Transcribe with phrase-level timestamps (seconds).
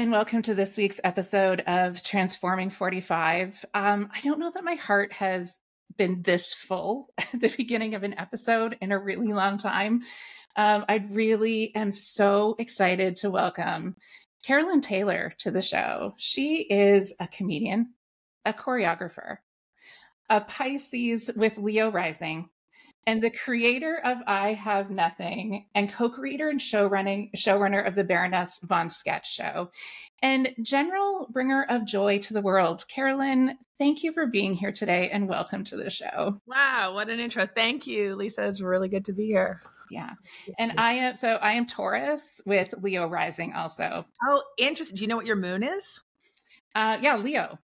[0.00, 3.66] And welcome to this week's episode of Transforming 45.
[3.74, 5.58] Um, I don't know that my heart has
[5.98, 10.00] been this full at the beginning of an episode in a really long time.
[10.56, 13.94] Um, I really am so excited to welcome
[14.42, 16.14] Carolyn Taylor to the show.
[16.16, 17.92] She is a comedian,
[18.46, 19.36] a choreographer,
[20.30, 22.48] a Pisces with Leo rising,
[23.10, 28.60] and the creator of I Have Nothing, and co-creator and showrunning showrunner of the Baroness
[28.62, 29.72] von Sketch Show,
[30.22, 32.86] and general bringer of joy to the world.
[32.86, 36.40] Carolyn, thank you for being here today, and welcome to the show.
[36.46, 37.48] Wow, what an intro!
[37.52, 38.46] Thank you, Lisa.
[38.46, 39.60] It's really good to be here.
[39.90, 40.10] Yeah,
[40.56, 44.06] and I am so I am Taurus with Leo rising also.
[44.24, 44.94] Oh, interesting.
[44.94, 46.00] Do you know what your moon is?
[46.76, 47.58] Uh, yeah, Leo.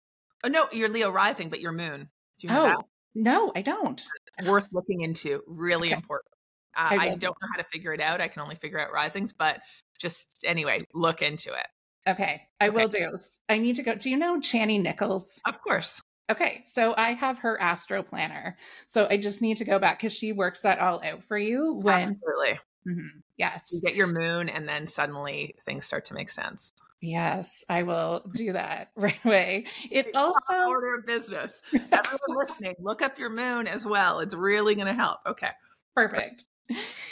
[0.44, 2.10] Oh no, you're Leo rising, but your moon.
[2.40, 2.86] Do you know oh, that?
[3.14, 4.02] no, I don't
[4.46, 5.42] worth looking into.
[5.48, 5.96] Really okay.
[5.96, 6.32] important.
[6.78, 8.20] Uh, I, I, don't know how to figure it out.
[8.20, 9.62] I can only figure out risings, but
[9.98, 11.68] just anyway, look into it.
[12.08, 12.76] Okay, I okay.
[12.76, 13.18] will do.
[13.50, 13.96] I need to go.
[13.96, 15.40] Do you know Chani Nicholas?
[15.46, 16.02] Of course.
[16.30, 18.58] Okay, so I have her astro planner.
[18.88, 21.74] So I just need to go back because she works that all out for you.
[21.82, 22.60] When, Absolutely.
[22.88, 23.70] Mm-hmm, yes.
[23.72, 26.72] You get your moon, and then suddenly things start to make sense.
[27.02, 29.66] Yes, I will do that right away.
[29.92, 31.62] It also order of business.
[31.74, 34.20] Everyone listening, look up your moon as well.
[34.20, 35.20] It's really going to help.
[35.28, 35.50] Okay,
[35.96, 36.46] perfect.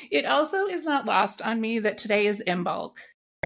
[0.09, 2.97] It also is not lost on me that today is Imbolc.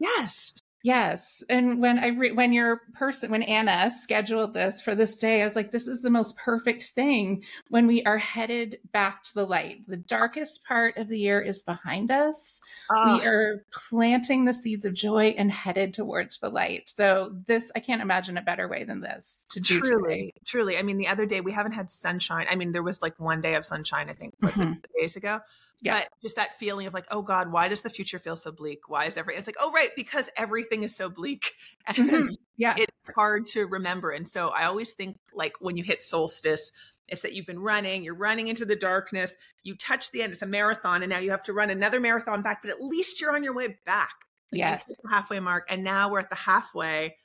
[0.02, 0.62] Yes.
[0.88, 5.42] Yes, and when I re- when your person when Anna scheduled this for this day,
[5.42, 9.34] I was like, this is the most perfect thing when we are headed back to
[9.34, 9.86] the light.
[9.90, 12.62] The darkest part of the year is behind us.
[12.90, 13.18] Oh.
[13.18, 16.90] We are planting the seeds of joy and headed towards the light.
[16.96, 19.82] So this, I can't imagine a better way than this to do.
[19.82, 20.34] Truly, today.
[20.46, 20.78] truly.
[20.78, 22.46] I mean, the other day we haven't had sunshine.
[22.50, 24.10] I mean, there was like one day of sunshine.
[24.10, 24.72] I think was mm-hmm.
[24.72, 25.42] it days ago
[25.82, 26.00] yeah.
[26.00, 28.90] But just that feeling of like, oh God, why does the future feel so bleak?
[28.90, 29.40] Why is everything?
[29.40, 31.54] It's like, oh right, because everything is so bleak,
[31.88, 32.26] and mm-hmm.
[32.58, 34.12] yeah, it's hard to remember.
[34.12, 36.72] And so I always think like when you hit solstice,
[37.08, 40.34] it's that you've been running, you're running into the darkness, you touch the end.
[40.34, 42.62] It's a marathon, and now you have to run another marathon back.
[42.64, 44.16] But at least you're on your way back.
[44.52, 47.18] Like yes, halfway mark, and now we're at the halfway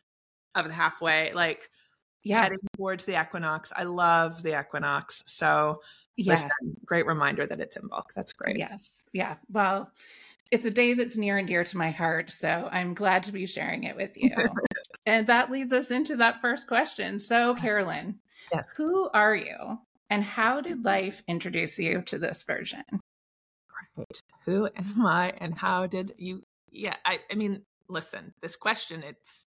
[0.54, 1.70] of the halfway, like
[2.22, 2.42] yeah.
[2.42, 3.72] heading towards the equinox.
[3.74, 5.80] I love the equinox, so
[6.16, 6.32] yeah.
[6.32, 6.50] Listen,
[6.84, 8.06] great reminder that it's Imbolc.
[8.14, 8.58] That's great.
[8.58, 9.04] Yes.
[9.12, 9.36] Yeah.
[9.50, 9.90] Well,
[10.50, 12.30] it's a day that's near and dear to my heart.
[12.30, 14.36] So I'm glad to be sharing it with you.
[15.06, 17.20] and that leads us into that first question.
[17.20, 18.18] So, Carolyn,
[18.52, 18.74] yes.
[18.76, 19.78] who are you
[20.10, 22.84] and how did life introduce you to this version?
[23.96, 24.22] Right.
[24.44, 26.42] Who am I and how did you?
[26.70, 26.96] Yeah.
[27.06, 29.46] I, I mean, listen, this question, it's,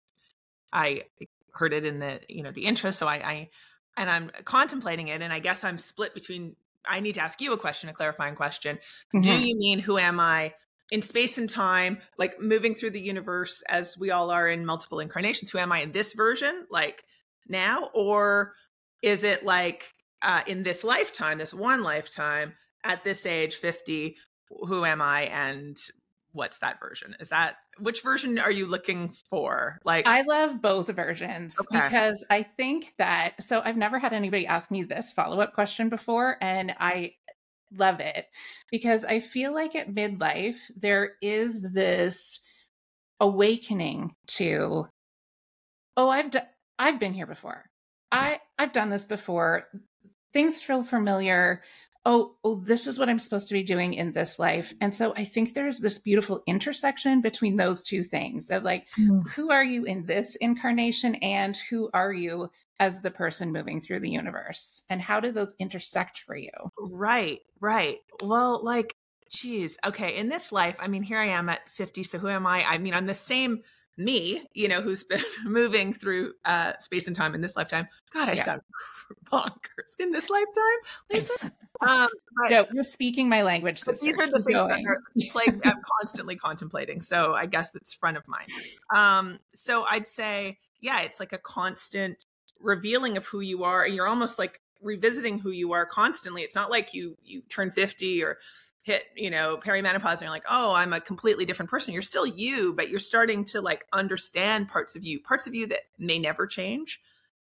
[0.71, 1.05] I
[1.51, 2.91] heard it in the, you know, the intro.
[2.91, 3.49] So I, I
[3.97, 6.55] and I'm contemplating it, and I guess I'm split between.
[6.85, 8.77] I need to ask you a question, a clarifying question.
[9.13, 9.21] Mm-hmm.
[9.21, 10.53] Do you mean who am I
[10.89, 14.99] in space and time, like moving through the universe as we all are in multiple
[14.99, 15.51] incarnations?
[15.51, 17.03] Who am I in this version, like
[17.47, 18.53] now, or
[19.01, 22.53] is it like uh, in this lifetime, this one lifetime,
[22.83, 24.17] at this age, fifty?
[24.49, 25.77] Who am I, and
[26.33, 27.15] what's that version?
[27.19, 29.79] Is that which version are you looking for?
[29.83, 31.83] Like I love both versions okay.
[31.83, 36.37] because I think that so I've never had anybody ask me this follow-up question before
[36.41, 37.13] and I
[37.73, 38.25] love it
[38.69, 42.39] because I feel like at midlife there is this
[43.19, 44.87] awakening to
[45.97, 46.39] oh I've d-
[46.79, 47.69] I've been here before.
[48.11, 49.67] I I've done this before.
[50.33, 51.61] Things feel familiar
[52.05, 54.73] oh, oh, this is what I'm supposed to be doing in this life.
[54.81, 59.27] And so I think there's this beautiful intersection between those two things of like, mm.
[59.29, 62.49] who are you in this incarnation and who are you
[62.79, 64.81] as the person moving through the universe?
[64.89, 66.49] And how do those intersect for you?
[66.79, 67.97] Right, right.
[68.23, 68.95] Well, like,
[69.29, 72.03] geez, okay, in this life, I mean, here I am at 50.
[72.03, 72.63] So who am I?
[72.63, 73.61] I mean, I'm the same
[74.03, 77.87] me, you know, who's been moving through uh, space and time in this lifetime.
[78.11, 78.43] God, I yeah.
[78.43, 78.61] sound
[79.31, 81.51] bonkers in this lifetime.
[81.87, 82.09] um,
[82.49, 83.81] no, you're speaking my language.
[83.81, 84.05] Sister.
[84.05, 84.83] These are the things going.
[84.83, 87.01] that are I'm constantly contemplating.
[87.01, 88.49] So I guess that's front of mind.
[88.93, 92.25] Um, so I'd say, yeah, it's like a constant
[92.59, 96.41] revealing of who you are and you're almost like revisiting who you are constantly.
[96.41, 98.37] It's not like you you turn 50 or
[98.83, 102.25] hit, you know, perimenopause and you're like, "Oh, I'm a completely different person." You're still
[102.25, 106.19] you, but you're starting to like understand parts of you, parts of you that may
[106.19, 106.99] never change,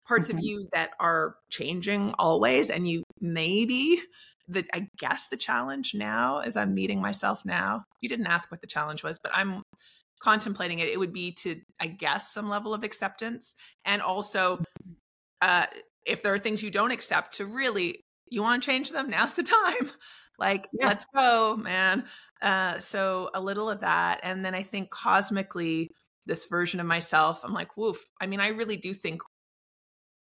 [0.07, 0.39] parts mm-hmm.
[0.39, 4.01] of you that are changing always and you maybe
[4.49, 7.85] the I guess the challenge now as I'm meeting myself now.
[8.01, 9.63] You didn't ask what the challenge was, but I'm
[10.21, 10.89] contemplating it.
[10.89, 14.93] It would be to I guess some level of acceptance and also mm-hmm.
[15.43, 15.67] uh
[16.07, 18.01] if there are things you don't accept to really
[18.31, 19.91] you want to change them now's the time
[20.39, 20.87] like yeah.
[20.87, 22.05] let's go man
[22.43, 25.91] uh so a little of that and then i think cosmically
[26.27, 29.23] this version of myself i'm like woof i mean i really do think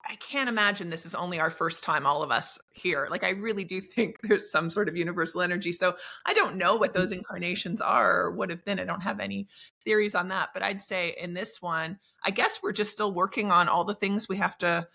[0.09, 3.07] I can't imagine this is only our first time, all of us here.
[3.09, 5.71] Like, I really do think there's some sort of universal energy.
[5.71, 5.95] So,
[6.25, 8.80] I don't know what those incarnations are or would have been.
[8.80, 9.47] I don't have any
[9.86, 10.50] theories on that.
[10.54, 13.95] But I'd say in this one, I guess we're just still working on all the
[13.95, 14.88] things we have to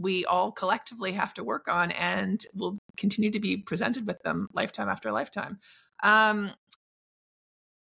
[0.00, 4.48] we all collectively have to work on and will continue to be presented with them
[4.52, 5.58] lifetime after lifetime.
[6.02, 6.52] Um,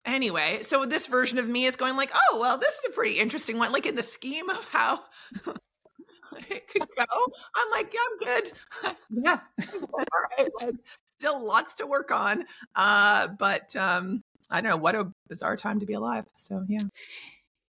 [0.05, 3.19] anyway, so this version of me is going like, oh, well, this is a pretty
[3.19, 3.71] interesting one.
[3.71, 4.99] Like in the scheme of how
[6.49, 7.05] it could go,
[7.55, 8.51] I'm like, yeah, I'm good.
[9.11, 9.39] Yeah.
[9.93, 10.05] all
[10.37, 10.73] right.
[11.09, 12.45] Still lots to work on.
[12.75, 16.25] Uh, but um, I don't know, what a bizarre time to be alive.
[16.37, 16.83] So, yeah.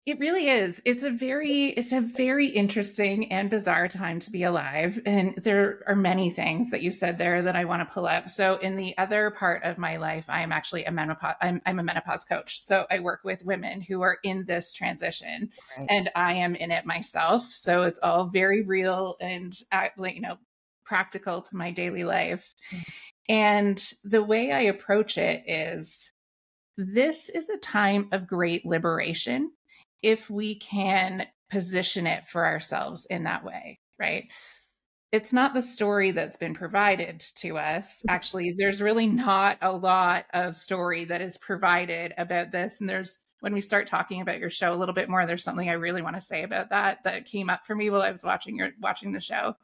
[0.06, 0.80] It really is.
[0.84, 5.00] It's a very it's a very interesting and bizarre time to be alive.
[5.04, 8.28] And there are many things that you said there that I want to pull up.
[8.28, 11.80] So in the other part of my life, I am actually a menopause I'm, I'm
[11.80, 12.64] a menopause coach.
[12.64, 15.88] So I work with women who are in this transition right.
[15.90, 17.50] and I am in it myself.
[17.52, 20.36] So it's all very real and uh, you know
[20.84, 22.54] practical to my daily life.
[22.70, 22.82] Mm-hmm.
[23.28, 26.12] And the way I approach it is
[26.76, 29.50] this is a time of great liberation
[30.02, 34.24] if we can position it for ourselves in that way, right?
[35.12, 37.98] It's not the story that's been provided to us.
[37.98, 38.10] Mm-hmm.
[38.10, 42.80] Actually, there's really not a lot of story that is provided about this.
[42.80, 45.70] And there's, when we start talking about your show a little bit more, there's something
[45.70, 48.24] I really want to say about that that came up for me while I was
[48.24, 49.54] watching your watching the show.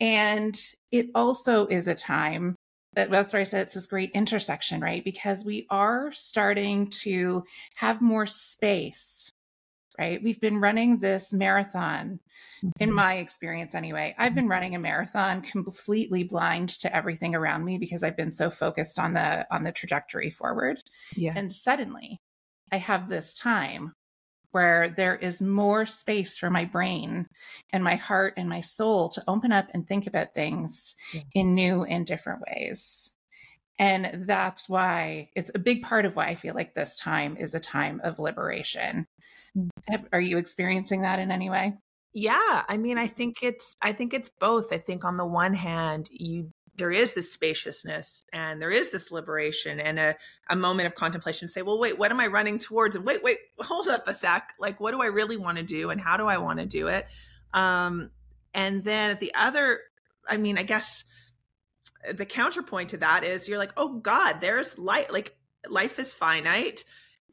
[0.00, 0.60] And
[0.90, 2.54] it also is a time
[2.94, 5.04] that that's why I said it's this great intersection, right?
[5.04, 7.42] Because we are starting to
[7.74, 9.30] have more space
[9.98, 10.22] right?
[10.22, 12.18] We've been running this marathon,
[12.64, 12.70] mm-hmm.
[12.80, 14.14] in my experience anyway.
[14.18, 18.50] I've been running a marathon completely blind to everything around me because I've been so
[18.50, 20.82] focused on the on the trajectory forward.
[21.14, 21.34] Yeah.
[21.36, 22.20] And suddenly
[22.70, 23.94] I have this time
[24.52, 27.26] where there is more space for my brain
[27.72, 31.22] and my heart and my soul to open up and think about things yeah.
[31.32, 33.12] in new and different ways.
[33.78, 37.54] And that's why it's a big part of why I feel like this time is
[37.54, 39.06] a time of liberation
[40.12, 41.74] are you experiencing that in any way?
[42.14, 44.72] Yeah, I mean, I think it's I think it's both.
[44.72, 49.10] I think on the one hand, you there is this spaciousness and there is this
[49.10, 50.16] liberation and a,
[50.48, 53.36] a moment of contemplation say well wait what am i running towards and wait wait
[53.60, 56.26] hold up a sec like what do i really want to do and how do
[56.26, 57.06] i want to do it
[57.52, 58.10] um
[58.54, 59.80] and then at the other
[60.26, 61.04] i mean i guess
[62.14, 65.36] the counterpoint to that is you're like oh god there's light like
[65.68, 66.84] life is finite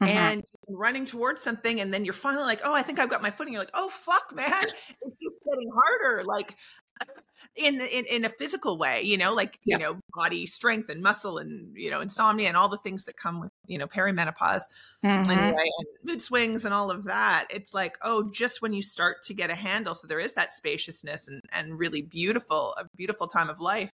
[0.01, 0.12] mm-hmm.
[0.12, 3.31] and running towards something and then you're finally like oh i think i've got my
[3.31, 4.63] footing you're like oh fuck man
[5.01, 6.55] it's just getting harder like
[7.55, 9.77] in, in in a physical way you know like yeah.
[9.77, 13.17] you know body strength and muscle and you know insomnia and all the things that
[13.17, 14.63] come with you know perimenopause
[15.03, 15.32] mm-hmm.
[15.32, 19.24] anyway and mood swings and all of that it's like oh just when you start
[19.24, 23.27] to get a handle so there is that spaciousness and and really beautiful a beautiful
[23.27, 23.91] time of life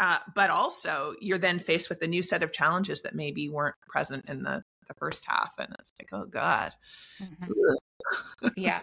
[0.00, 3.76] uh, but also you're then faced with a new set of challenges that maybe weren't
[3.88, 6.72] present in the the first half and it's like oh god.
[7.22, 8.48] Mm-hmm.
[8.56, 8.80] yeah.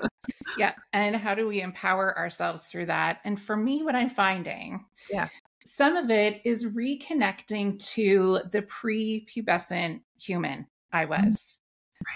[0.57, 0.73] Yeah.
[0.93, 3.19] And how do we empower ourselves through that?
[3.25, 5.27] And for me what i'm finding yeah.
[5.65, 11.25] some of it is reconnecting to the pre-pubescent human i mm-hmm.
[11.25, 11.59] was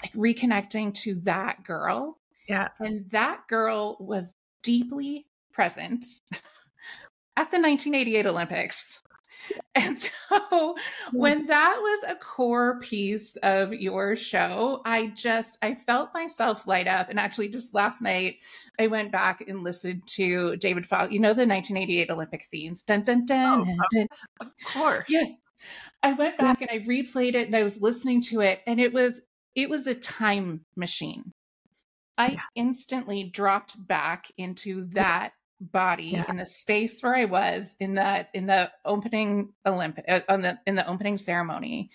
[0.02, 2.18] like reconnecting to that girl.
[2.48, 2.68] Yeah.
[2.80, 6.04] And that girl was deeply present
[7.36, 9.00] at the 1988 olympics
[9.74, 10.76] And so
[11.12, 16.86] when that was a core piece of your show, I just I felt myself light
[16.86, 17.08] up.
[17.08, 18.36] And actually just last night
[18.78, 22.82] I went back and listened to David Fox, you know the 1988 Olympic themes.
[22.82, 23.66] Dun dun dun.
[23.68, 24.08] Oh, dun.
[24.40, 25.06] Of course.
[25.08, 25.24] Yeah.
[26.02, 28.92] I went back and I replayed it and I was listening to it and it
[28.92, 29.22] was
[29.54, 31.32] it was a time machine.
[32.18, 32.40] I yeah.
[32.56, 35.32] instantly dropped back into that
[35.70, 36.24] body yeah.
[36.28, 40.58] in the space where I was in the in the opening Olympic uh, on the
[40.66, 41.90] in the opening ceremony.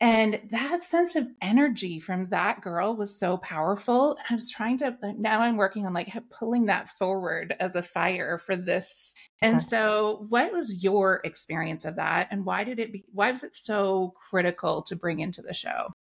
[0.00, 4.16] And that sense of energy from that girl was so powerful.
[4.30, 8.38] I was trying to, now I'm working on like pulling that forward as a fire
[8.38, 9.14] for this.
[9.42, 12.28] And so, what was your experience of that?
[12.30, 15.92] And why did it be, why was it so critical to bring into the show?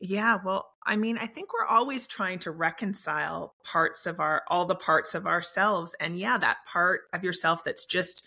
[0.00, 4.64] Yeah, well, I mean, I think we're always trying to reconcile parts of our, all
[4.64, 5.94] the parts of ourselves.
[6.00, 8.24] And yeah, that part of yourself that's just,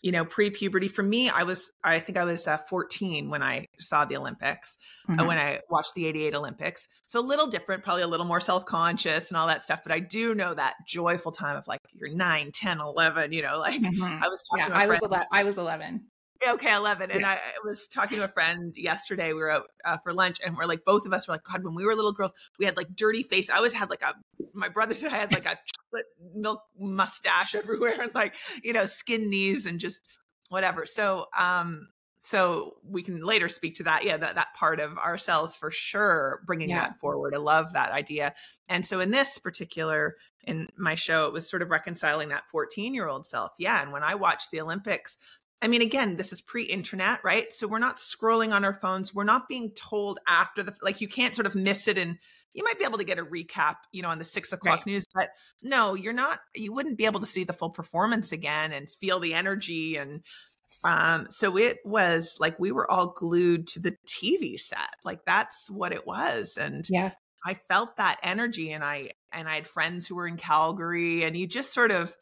[0.00, 0.86] you know, pre puberty.
[0.86, 4.76] For me, I was, I think I was uh, 14 when I saw the Olympics,
[5.08, 5.20] uh, mm-hmm.
[5.20, 6.86] uh, when I watched the 88 Olympics.
[7.06, 9.80] So a little different, probably a little more self conscious and all that stuff.
[9.82, 13.58] But I do know that joyful time of like you're 9, 10, 11, you know,
[13.58, 14.22] like mm-hmm.
[14.22, 16.04] I was talking yeah, I was, 11, I was 11.
[16.46, 17.10] Okay, 11.
[17.10, 19.32] And I, I, was talking to a friend yesterday.
[19.32, 21.64] We were out uh, for lunch and we're like, both of us were like, God,
[21.64, 23.50] when we were little girls, we had like dirty face.
[23.50, 24.14] I always had like a,
[24.52, 28.86] my brother said I had like a chocolate milk mustache everywhere and like, you know,
[28.86, 30.02] skin knees and just
[30.48, 30.86] whatever.
[30.86, 34.04] So, um, so we can later speak to that.
[34.04, 36.80] Yeah, that, that part of ourselves for sure, bringing yeah.
[36.88, 37.34] that forward.
[37.34, 38.34] I love that idea.
[38.68, 42.94] And so in this particular, in my show, it was sort of reconciling that 14
[42.94, 43.52] year old self.
[43.58, 43.82] Yeah.
[43.82, 45.16] And when I watched the Olympics,
[45.60, 47.52] I mean, again, this is pre internet, right?
[47.52, 49.12] So we're not scrolling on our phones.
[49.12, 51.98] We're not being told after the, like, you can't sort of miss it.
[51.98, 52.18] And
[52.54, 54.86] you might be able to get a recap, you know, on the six o'clock right.
[54.86, 58.72] news, but no, you're not, you wouldn't be able to see the full performance again
[58.72, 59.96] and feel the energy.
[59.96, 60.22] And
[60.84, 64.94] um, so it was like we were all glued to the TV set.
[65.04, 66.56] Like, that's what it was.
[66.56, 67.10] And yeah.
[67.44, 71.36] I felt that energy and I, and I had friends who were in Calgary and
[71.36, 72.16] you just sort of,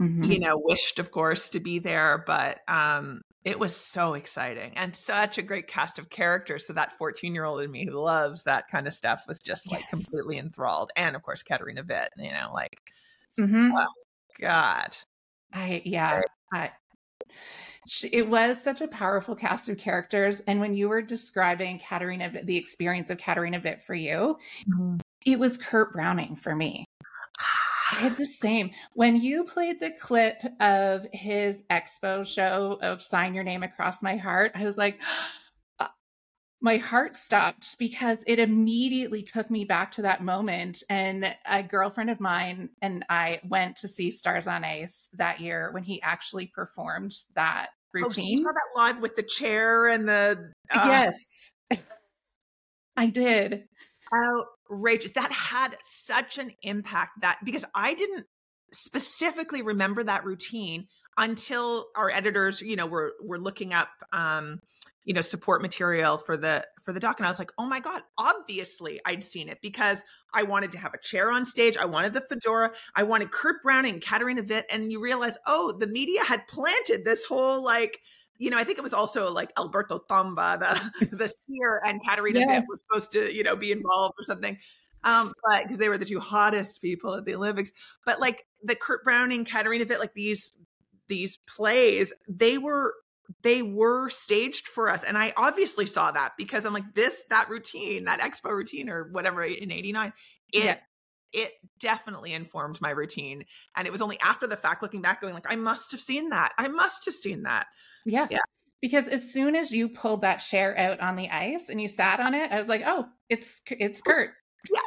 [0.00, 0.24] mm-hmm.
[0.24, 2.22] you know, wished, of course, to be there.
[2.26, 6.66] But um, it was so exciting and such a great cast of characters.
[6.66, 9.70] So that 14 year old in me who loves that kind of stuff was just
[9.70, 9.90] like yes.
[9.90, 10.90] completely enthralled.
[10.96, 12.80] And of course, Katarina Witt, you know, like,
[13.38, 13.70] mm-hmm.
[13.76, 13.86] oh,
[14.40, 14.96] God.
[15.52, 16.22] I, yeah.
[16.52, 16.72] I,
[18.12, 20.40] it was such a powerful cast of characters.
[20.40, 24.36] And when you were describing Katarina, the experience of Katarina Witt for you,
[24.68, 24.96] mm-hmm.
[25.24, 26.84] it was Kurt Browning for me.
[27.92, 28.70] I had the same.
[28.94, 34.16] When you played the clip of his expo show of Sign Your Name Across My
[34.16, 34.98] Heart, I was like,
[35.78, 35.88] uh,
[36.60, 40.82] my heart stopped because it immediately took me back to that moment.
[40.88, 45.70] And a girlfriend of mine and I went to see Stars on Ice that year
[45.72, 48.08] when he actually performed that routine.
[48.08, 50.52] Oh, so you saw that live with the chair and the.
[50.70, 50.86] Uh...
[50.88, 51.52] Yes.
[52.96, 53.64] I did
[54.70, 55.12] outrageous.
[55.12, 58.26] That had such an impact that because I didn't
[58.72, 64.60] specifically remember that routine until our editors, you know, were were looking up um,
[65.06, 67.20] you know, support material for the for the doc.
[67.20, 70.02] And I was like, oh my God, obviously I'd seen it because
[70.34, 71.76] I wanted to have a chair on stage.
[71.76, 72.72] I wanted the fedora.
[72.96, 74.66] I wanted Kurt Browning and Katarina Witt.
[74.68, 78.00] And you realize, oh, the media had planted this whole like
[78.38, 80.58] you know, I think it was also like Alberto Tomba,
[81.00, 82.64] the the skier, and Katarina yes.
[82.68, 84.58] Was supposed to, you know, be involved or something.
[85.04, 87.70] Um, but because they were the two hottest people at the Olympics.
[88.04, 90.52] But like the Kurt Browning, Katarina Witt, like these
[91.08, 92.94] these plays, they were
[93.42, 95.04] they were staged for us.
[95.04, 99.08] And I obviously saw that because I'm like, this, that routine, that expo routine or
[99.10, 100.12] whatever in 89,
[100.52, 100.76] it yeah
[101.32, 103.44] it definitely informed my routine.
[103.76, 106.30] And it was only after the fact looking back, going like, I must have seen
[106.30, 106.52] that.
[106.58, 107.66] I must have seen that.
[108.04, 108.26] Yeah.
[108.30, 108.38] Yeah.
[108.80, 112.20] Because as soon as you pulled that chair out on the ice and you sat
[112.20, 114.30] on it, I was like, oh, it's it's Kurt.
[114.72, 114.80] Yeah.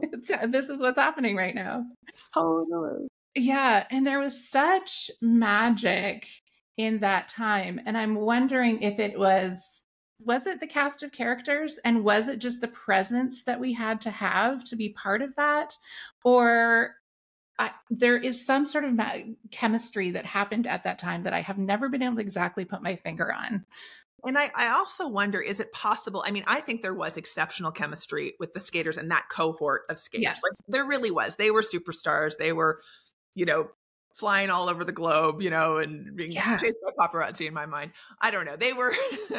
[0.00, 1.84] It's, this is what's happening right now.
[2.34, 3.08] Totally.
[3.34, 3.86] Yeah.
[3.90, 6.26] And there was such magic
[6.76, 7.80] in that time.
[7.86, 9.83] And I'm wondering if it was
[10.18, 14.00] was it the cast of characters and was it just the presence that we had
[14.00, 15.76] to have to be part of that
[16.24, 16.94] or
[17.58, 19.18] I, there is some sort of ma-
[19.50, 22.82] chemistry that happened at that time that I have never been able to exactly put
[22.82, 23.64] my finger on.
[24.24, 26.24] And I, I also wonder, is it possible?
[26.26, 29.98] I mean, I think there was exceptional chemistry with the skaters and that cohort of
[29.98, 30.22] skaters.
[30.22, 30.40] Yes.
[30.42, 31.36] Like there really was.
[31.36, 32.36] They were superstars.
[32.38, 32.80] They were,
[33.34, 33.68] you know,
[34.14, 36.56] flying all over the globe, you know, and being yeah.
[36.56, 37.92] chased by paparazzi in my mind.
[38.20, 38.56] I don't know.
[38.56, 38.94] They were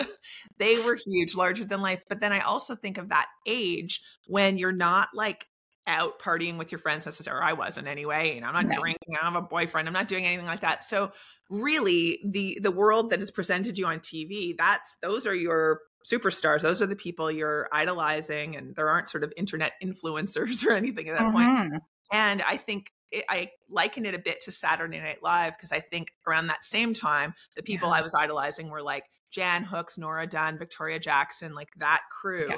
[0.57, 2.03] they were huge, larger than life.
[2.07, 5.47] But then I also think of that age when you're not like
[5.87, 7.43] out partying with your friends necessarily.
[7.43, 8.35] I wasn't anyway.
[8.35, 8.79] You know, I'm not no.
[8.79, 9.15] drinking.
[9.15, 9.87] I don't have a boyfriend.
[9.87, 10.83] I'm not doing anything like that.
[10.83, 11.11] So
[11.49, 16.61] really the the world that is presented you on TV, that's those are your superstars.
[16.61, 21.09] Those are the people you're idolizing and there aren't sort of internet influencers or anything
[21.09, 21.69] at that mm-hmm.
[21.69, 21.83] point.
[22.11, 25.79] And I think it, I liken it a bit to Saturday Night Live because I
[25.79, 27.95] think around that same time, the people yeah.
[27.95, 32.47] I was idolizing were like Jan Hooks, Nora Dunn, Victoria Jackson, like that crew.
[32.49, 32.57] Yeah.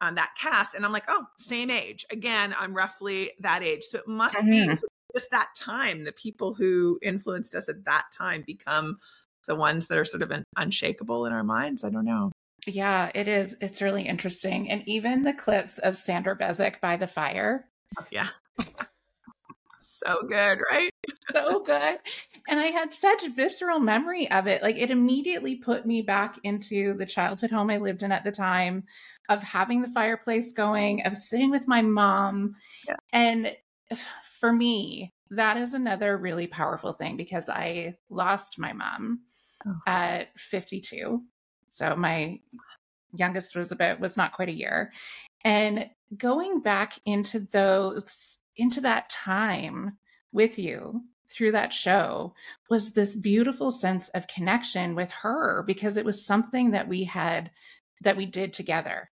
[0.00, 2.06] On that cast, and I'm like, oh, same age.
[2.12, 4.70] Again, I'm roughly that age, so it must mm-hmm.
[4.70, 4.78] be
[5.12, 6.04] just that time.
[6.04, 8.98] The people who influenced us at that time become
[9.48, 11.82] the ones that are sort of unshakable in our minds.
[11.82, 12.30] I don't know.
[12.64, 13.56] Yeah, it is.
[13.60, 14.70] It's really interesting.
[14.70, 17.66] And even the clips of Sandra Bezic by the fire.
[17.98, 18.28] Oh, yeah.
[20.04, 20.90] so good, right?
[21.32, 21.98] so good.
[22.48, 24.62] And I had such visceral memory of it.
[24.62, 28.32] Like it immediately put me back into the childhood home I lived in at the
[28.32, 28.84] time,
[29.28, 32.54] of having the fireplace going, of sitting with my mom.
[32.86, 32.96] Yeah.
[33.12, 33.56] And
[34.40, 39.20] for me, that is another really powerful thing because I lost my mom
[39.66, 39.74] oh.
[39.86, 41.22] at 52.
[41.68, 42.40] So my
[43.14, 44.92] youngest was about was not quite a year.
[45.44, 49.96] And going back into those into that time
[50.32, 52.34] with you through that show
[52.70, 57.50] was this beautiful sense of connection with her because it was something that we had
[58.02, 59.10] that we did together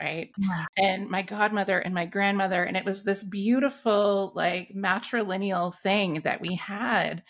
[0.00, 0.30] right?
[0.38, 0.64] Yeah.
[0.76, 6.40] and my godmother and my grandmother and it was this beautiful like matrilineal thing that
[6.40, 7.22] we had.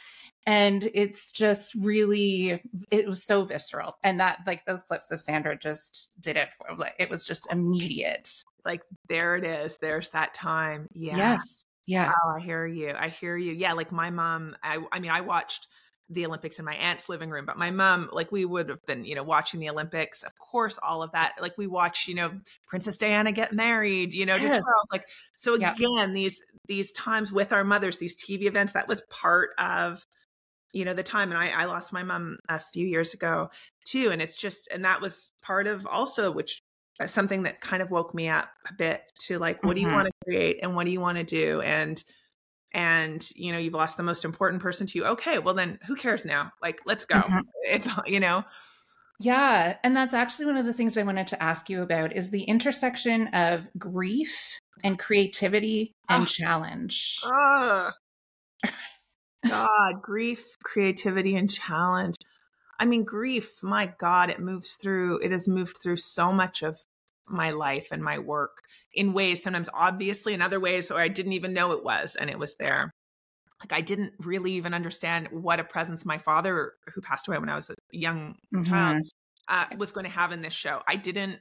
[0.47, 3.97] And it's just really it was so visceral.
[4.03, 7.50] And that like those clips of sandra just did it for like it was just
[7.50, 12.12] immediate like there it is there's that time yeah yes yeah.
[12.25, 12.92] Oh, I hear you.
[12.97, 13.52] I hear you.
[13.52, 15.68] Yeah, like my mom, I I mean, I watched
[16.11, 19.04] the Olympics in my aunt's living room, but my mom, like we would have been,
[19.04, 21.35] you know, watching the Olympics, of course, all of that.
[21.40, 22.33] Like we watched you know,
[22.66, 24.42] Princess Diana get married, you know, yes.
[24.42, 24.88] to Charles.
[24.92, 25.06] Like
[25.37, 26.06] so again, yeah.
[26.06, 30.06] these these times with our mothers, these TV events, that was part of
[30.73, 33.49] you know the time and I, I lost my mom a few years ago
[33.87, 36.63] too and it's just and that was part of also which
[37.06, 39.74] something that kind of woke me up a bit to like what mm-hmm.
[39.74, 39.96] do you mm-hmm.
[39.96, 41.60] want to create and what do you want to do?
[41.60, 42.02] And
[42.72, 45.04] and you know you've lost the most important person to you.
[45.04, 46.52] Okay well then who cares now?
[46.62, 47.16] Like let's go.
[47.16, 47.38] Mm-hmm.
[47.62, 48.44] it's you know?
[49.18, 52.30] Yeah and that's actually one of the things i wanted to ask you about is
[52.30, 57.20] the intersection of grief and creativity and uh, challenge.
[57.24, 57.90] Uh,
[59.48, 62.16] god grief creativity and challenge
[62.78, 66.78] I mean, grief, my God, it moves through, it has moved through so much of
[67.26, 68.62] my life and my work
[68.93, 72.28] in ways sometimes obviously, in other ways where I didn't even know it was, and
[72.28, 72.93] it was there.
[73.61, 77.48] Like I didn't really even understand what a presence my father, who passed away when
[77.48, 78.64] I was a young mm-hmm.
[78.64, 79.03] child,
[79.48, 80.81] uh, was going to have in this show.
[80.87, 81.40] I didn't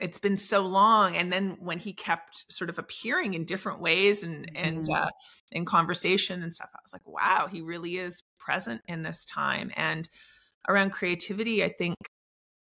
[0.00, 4.22] it's been so long and then when he kept sort of appearing in different ways
[4.22, 4.94] and and mm.
[4.94, 5.08] uh,
[5.52, 9.70] in conversation and stuff i was like wow he really is present in this time
[9.76, 10.08] and
[10.68, 11.96] around creativity, I think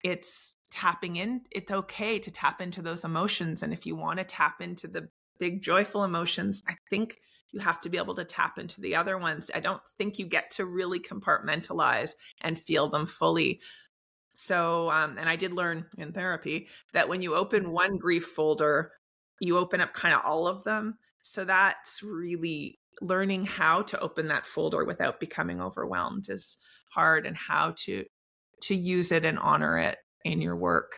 [0.03, 1.41] it's tapping in.
[1.51, 3.63] It's okay to tap into those emotions.
[3.63, 5.07] And if you want to tap into the
[5.39, 7.17] big joyful emotions, I think
[7.51, 9.49] you have to be able to tap into the other ones.
[9.53, 13.61] I don't think you get to really compartmentalize and feel them fully.
[14.33, 18.91] So, um, and I did learn in therapy that when you open one grief folder,
[19.39, 20.97] you open up kind of all of them.
[21.21, 26.57] So that's really learning how to open that folder without becoming overwhelmed is
[26.91, 28.05] hard and how to
[28.61, 30.97] to use it and honor it in your work.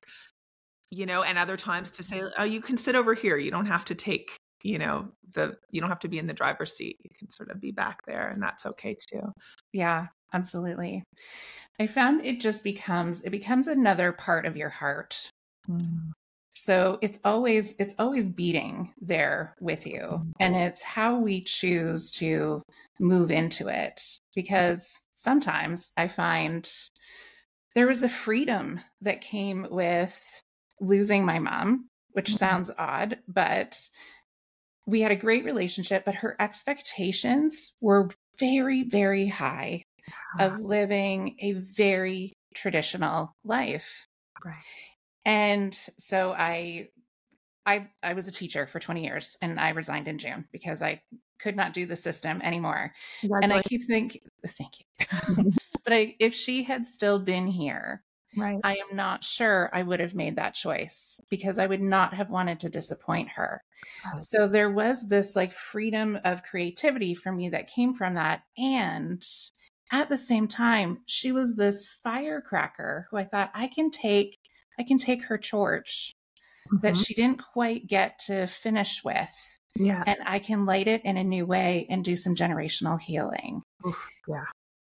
[0.90, 3.38] You know and other times to say oh you can sit over here.
[3.38, 6.34] You don't have to take you know the you don't have to be in the
[6.34, 6.98] driver's seat.
[7.04, 9.32] You can sort of be back there and that's okay too.
[9.74, 11.04] Yeah absolutely.
[11.80, 15.32] I found it just becomes it becomes another part of your heart.
[15.70, 16.12] Mm.
[16.60, 20.64] So it's always it's always beating there with you and mm-hmm.
[20.64, 22.64] it's how we choose to
[23.00, 24.02] move into it
[24.34, 26.68] because sometimes I find
[27.76, 30.20] there was a freedom that came with
[30.82, 32.38] losing my mom, which mm-hmm.
[32.38, 33.80] sounds odd, but
[34.88, 39.84] we had a great relationship, but her expectations were very, very high
[40.40, 44.08] of living a very traditional life.
[44.44, 44.56] Right.
[45.28, 46.88] And so I
[47.66, 51.02] I I was a teacher for 20 years and I resigned in June because I
[51.40, 52.94] could not do the system anymore.
[53.22, 55.52] And I keep thinking thank you.
[55.84, 58.04] but I, if she had still been here,
[58.38, 58.60] right.
[58.64, 62.30] I am not sure I would have made that choice because I would not have
[62.30, 63.62] wanted to disappoint her.
[64.20, 69.24] So there was this like freedom of creativity for me that came from that and
[69.92, 74.38] at the same time, she was this firecracker who I thought I can take
[74.80, 76.16] I can take her torch
[76.68, 76.82] mm-hmm.
[76.82, 79.58] that she didn't quite get to finish with.
[79.76, 80.04] Yeah.
[80.08, 83.62] And I can light it in a new way and do some generational healing.
[83.86, 84.46] Oof, yeah.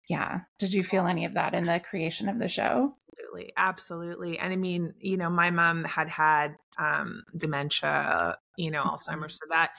[0.08, 0.40] Yeah.
[0.58, 2.88] Did you feel any of that in the creation of the show?
[2.90, 3.52] Absolutely.
[3.56, 4.38] Absolutely.
[4.38, 8.94] And I mean, you know, my mom had had um, dementia, you know, mm-hmm.
[8.94, 9.34] Alzheimer's.
[9.34, 9.70] So that,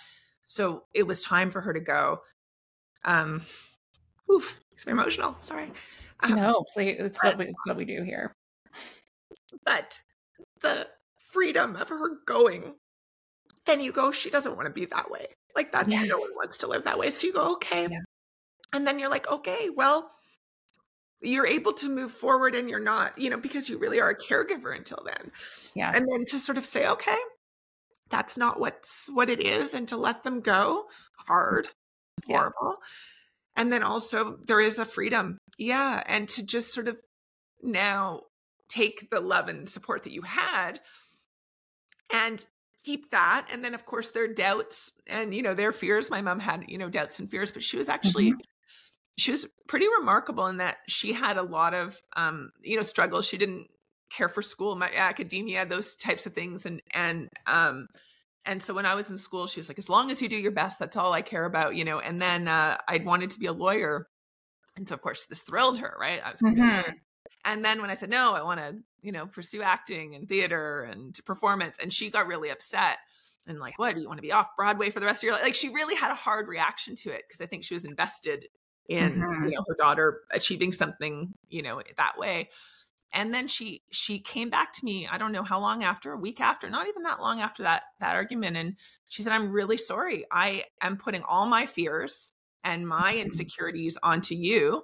[0.45, 2.21] so it was time for her to go.
[3.03, 3.41] Um,
[4.31, 5.35] oof, makes me emotional.
[5.41, 5.71] Sorry.
[6.21, 6.97] Um, no, please.
[6.99, 8.33] It's, but, what we, it's what we do here.
[9.65, 10.01] But
[10.61, 10.87] the
[11.31, 12.75] freedom of her going,
[13.65, 15.27] then you go, she doesn't want to be that way.
[15.55, 16.07] Like that's yes.
[16.07, 17.09] no one wants to live that way.
[17.09, 17.83] So you go, okay.
[17.83, 17.99] Yeah.
[18.73, 20.09] And then you're like, okay, well,
[21.21, 24.17] you're able to move forward and you're not, you know, because you really are a
[24.17, 25.31] caregiver until then.
[25.75, 25.91] Yeah.
[25.93, 27.17] And then to sort of say, okay,
[28.09, 31.69] that's not what's what it is, and to let them go mm, hard,
[32.27, 32.53] horrible.
[32.63, 33.61] Yeah.
[33.61, 35.37] And then also there is a freedom.
[35.57, 36.01] Yeah.
[36.05, 36.97] And to just sort of
[37.61, 38.21] now
[38.71, 40.79] take the love and support that you had
[42.11, 42.45] and
[42.83, 46.39] keep that and then of course their doubts and you know their fears my mom
[46.39, 48.39] had you know doubts and fears but she was actually mm-hmm.
[49.17, 53.25] she was pretty remarkable in that she had a lot of um you know struggles
[53.25, 53.67] she didn't
[54.09, 57.87] care for school my academia those types of things and and um
[58.45, 60.37] and so when i was in school she was like as long as you do
[60.37, 63.39] your best that's all i care about you know and then uh i wanted to
[63.39, 64.07] be a lawyer
[64.75, 66.91] and so of course this thrilled her right i was mm-hmm.
[67.43, 70.83] And then when I said, no, I want to, you know, pursue acting and theater
[70.83, 72.97] and performance, and she got really upset
[73.47, 75.33] and like, what, do you want to be off Broadway for the rest of your
[75.33, 75.43] life?
[75.43, 78.45] Like she really had a hard reaction to it because I think she was invested
[78.87, 79.45] in, mm-hmm.
[79.45, 82.49] you know, her daughter achieving something, you know, that way.
[83.13, 86.17] And then she she came back to me, I don't know how long after, a
[86.17, 88.57] week after, not even that long after that that argument.
[88.57, 88.75] And
[89.07, 90.25] she said, I'm really sorry.
[90.31, 92.31] I am putting all my fears
[92.63, 93.23] and my mm-hmm.
[93.23, 94.83] insecurities onto you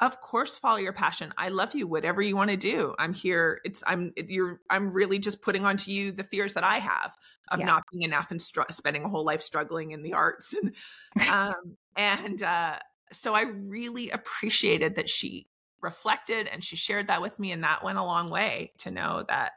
[0.00, 1.32] of course follow your passion.
[1.36, 2.94] I love you whatever you want to do.
[2.98, 6.78] I'm here it's i'm you're i'm really just putting onto you the fears that i
[6.78, 7.16] have
[7.50, 7.66] of yeah.
[7.66, 10.74] not being enough and str- spending a whole life struggling in the arts and
[11.28, 12.76] um and uh
[13.10, 15.46] so i really appreciated that she
[15.80, 19.24] reflected and she shared that with me and that went a long way to know
[19.28, 19.52] that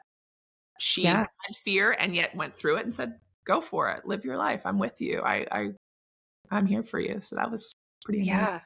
[0.78, 1.18] she yeah.
[1.18, 4.06] had fear and yet went through it and said go for it.
[4.06, 4.62] Live your life.
[4.64, 5.20] I'm with you.
[5.20, 5.70] I i
[6.50, 7.20] i'm here for you.
[7.20, 7.72] So that was
[8.04, 8.60] pretty amazing.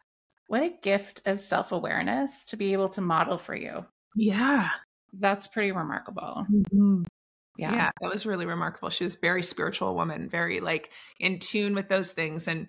[0.49, 3.85] What a gift of self awareness to be able to model for you.
[4.15, 4.71] Yeah.
[5.13, 6.47] That's pretty remarkable.
[6.51, 7.03] Mm-hmm.
[7.59, 7.73] Yeah.
[7.73, 7.91] yeah.
[8.01, 8.91] that was really remarkable.
[8.91, 12.69] She was very spiritual woman, very like in tune with those things and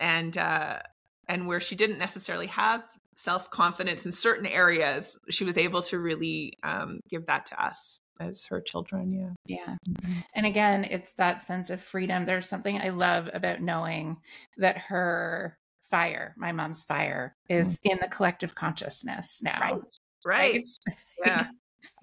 [0.00, 0.80] and uh
[1.28, 2.84] and where she didn't necessarily have
[3.16, 8.46] self-confidence in certain areas, she was able to really um give that to us as
[8.46, 9.56] her children, yeah.
[9.58, 9.76] Yeah.
[9.88, 10.20] Mm-hmm.
[10.34, 12.24] And again, it's that sense of freedom.
[12.24, 14.18] There's something I love about knowing
[14.56, 15.58] that her
[15.90, 17.92] fire, my mom's fire, is mm.
[17.92, 19.58] in the collective consciousness now.
[19.60, 19.92] Right.
[20.24, 20.68] Right.
[21.24, 21.46] Yeah.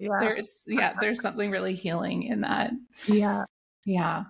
[0.00, 0.18] yeah.
[0.18, 2.72] There's yeah, there's something really healing in that.
[3.06, 3.44] Yeah.
[3.84, 4.24] Yeah.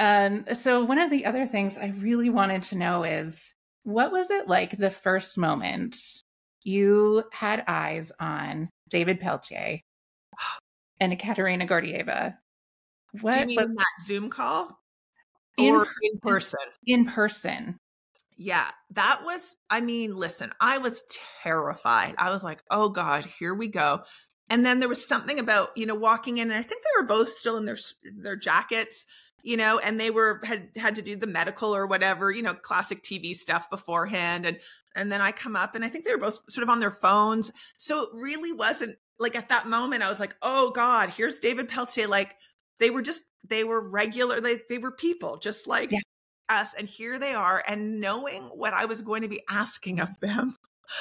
[0.00, 4.30] Um, so one of the other things I really wanted to know is what was
[4.30, 5.96] it like the first moment
[6.64, 9.78] you had eyes on David Pelletier
[11.00, 12.34] and Ekaterina Gordeeva?
[13.20, 14.80] What Do you mean was, that Zoom call?
[15.58, 16.58] Or in, in person?
[16.86, 17.78] In person.
[18.36, 21.04] Yeah, that was, I mean, listen, I was
[21.42, 22.14] terrified.
[22.18, 24.02] I was like, oh God, here we go.
[24.50, 27.06] And then there was something about, you know, walking in, and I think they were
[27.06, 27.78] both still in their
[28.18, 29.06] their jackets,
[29.42, 32.54] you know, and they were had had to do the medical or whatever, you know,
[32.54, 34.44] classic TV stuff beforehand.
[34.46, 34.58] And
[34.94, 36.90] and then I come up and I think they were both sort of on their
[36.90, 37.50] phones.
[37.78, 41.68] So it really wasn't like at that moment, I was like, oh God, here's David
[41.68, 42.06] Pelletier.
[42.08, 42.34] Like
[42.80, 46.00] they were just they were regular, they they were people, just like yeah
[46.48, 50.08] us and here they are and knowing what i was going to be asking of
[50.20, 50.54] them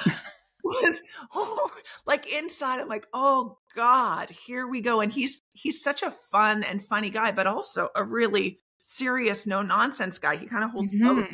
[0.63, 1.01] was
[1.33, 1.69] oh,
[2.05, 6.63] like inside i'm like oh god here we go and he's he's such a fun
[6.63, 10.93] and funny guy but also a really serious no nonsense guy he kind of holds
[10.93, 11.21] mm-hmm.
[11.21, 11.29] both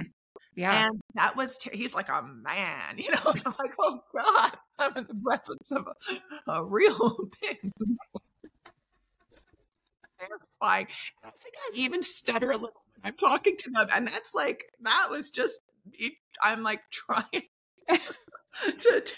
[0.55, 0.87] yeah.
[0.87, 4.97] And that was ter- he's like a man you know i'm like oh god i'm
[4.97, 7.57] in the presence of a, a real big
[10.19, 10.87] terrifying.
[11.23, 13.87] I think I even stutter a little when I'm talking to them.
[13.93, 15.59] And that's like, that was just,
[16.43, 17.43] I'm like trying
[17.89, 19.11] to, to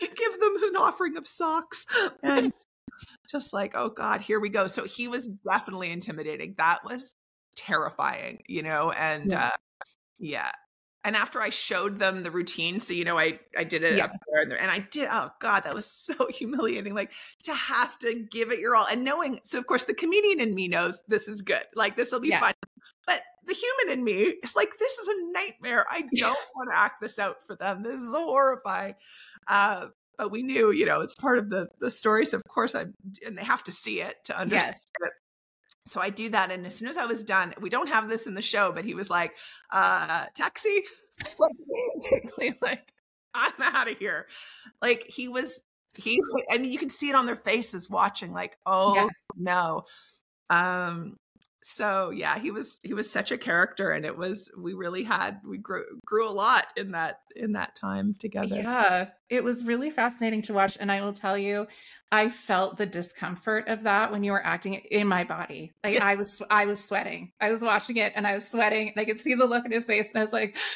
[0.00, 1.86] give them an offering of socks.
[2.22, 2.52] And
[3.30, 4.66] just like, oh God, here we go.
[4.66, 6.54] So he was definitely intimidating.
[6.58, 7.16] That was
[7.56, 8.90] terrifying, you know?
[8.92, 9.46] And yeah.
[9.46, 9.50] Uh,
[10.20, 10.50] yeah
[11.04, 14.12] and after I showed them the routine, so you know, I I did it yep.
[14.32, 15.08] and, and I did.
[15.10, 16.94] Oh God, that was so humiliating.
[16.94, 17.12] Like
[17.44, 19.40] to have to give it your all, and knowing.
[19.44, 21.62] So of course, the comedian in me knows this is good.
[21.74, 22.40] Like this will be yeah.
[22.40, 22.54] fun.
[23.06, 25.86] But the human in me is like, this is a nightmare.
[25.88, 26.34] I don't yeah.
[26.54, 27.82] want to act this out for them.
[27.82, 28.94] This is horrifying.
[29.46, 32.26] Uh, but we knew, you know, it's part of the the story.
[32.26, 35.08] So of course, I'm, and they have to see it to understand yes.
[35.08, 35.12] it
[35.88, 36.50] so I do that.
[36.50, 38.84] And as soon as I was done, we don't have this in the show, but
[38.84, 39.34] he was like,
[39.70, 40.84] uh, taxi,
[41.38, 42.92] like basically like,
[43.34, 44.26] I'm out of here.
[44.82, 45.62] Like he was,
[45.94, 46.20] he,
[46.50, 49.10] I mean, you can see it on their faces watching like, oh yes.
[49.36, 49.84] no.
[50.50, 51.16] Um,
[51.70, 55.38] so yeah he was he was such a character and it was we really had
[55.46, 59.90] we grew grew a lot in that in that time together yeah it was really
[59.90, 61.66] fascinating to watch and i will tell you
[62.10, 66.06] i felt the discomfort of that when you were acting in my body like yeah.
[66.06, 69.04] i was i was sweating i was watching it and i was sweating and i
[69.04, 70.56] could see the look in his face and i was like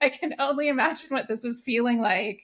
[0.00, 2.42] I can only imagine what this is feeling like.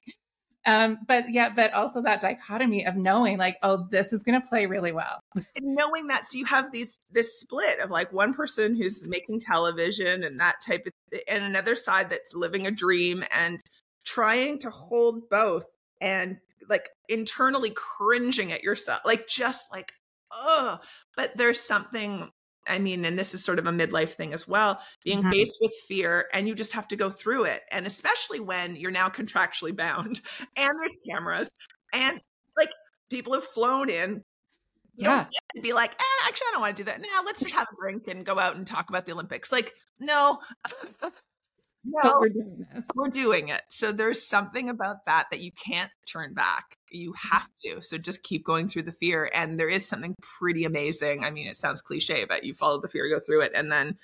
[0.67, 4.47] Um, but yeah, but also that dichotomy of knowing like, oh, this is going to
[4.47, 5.21] play really well.
[5.35, 9.41] And knowing that, so you have these this split of like one person who's making
[9.41, 13.61] television and that type of, and another side that's living a dream and
[14.05, 15.67] trying to hold both
[16.01, 19.93] and like internally cringing at yourself, like just like,
[20.33, 20.79] oh,
[21.17, 22.29] but there's something
[22.69, 25.31] I mean, and this is sort of a midlife thing as well, being mm-hmm.
[25.31, 27.63] faced with fear and you just have to go through it.
[27.71, 30.21] And especially when you're now contractually bound
[30.57, 31.51] and there's cameras
[31.93, 32.21] and
[32.57, 32.71] like
[33.11, 34.23] people have flown in.
[34.99, 35.27] Yeah.
[35.55, 37.03] To be like, eh, actually, I don't want to do that.
[37.03, 39.53] Now let's just have a drink and go out and talk about the Olympics.
[39.53, 40.39] Like, no,
[41.03, 41.11] no,
[42.03, 42.87] but we're doing this.
[42.95, 43.61] We're doing it.
[43.69, 46.76] So there's something about that that you can't turn back.
[46.91, 47.81] You have to.
[47.81, 49.31] So just keep going through the fear.
[49.35, 51.25] And there is something pretty amazing.
[51.25, 53.97] I mean, it sounds cliche, but you follow the fear, go through it, and then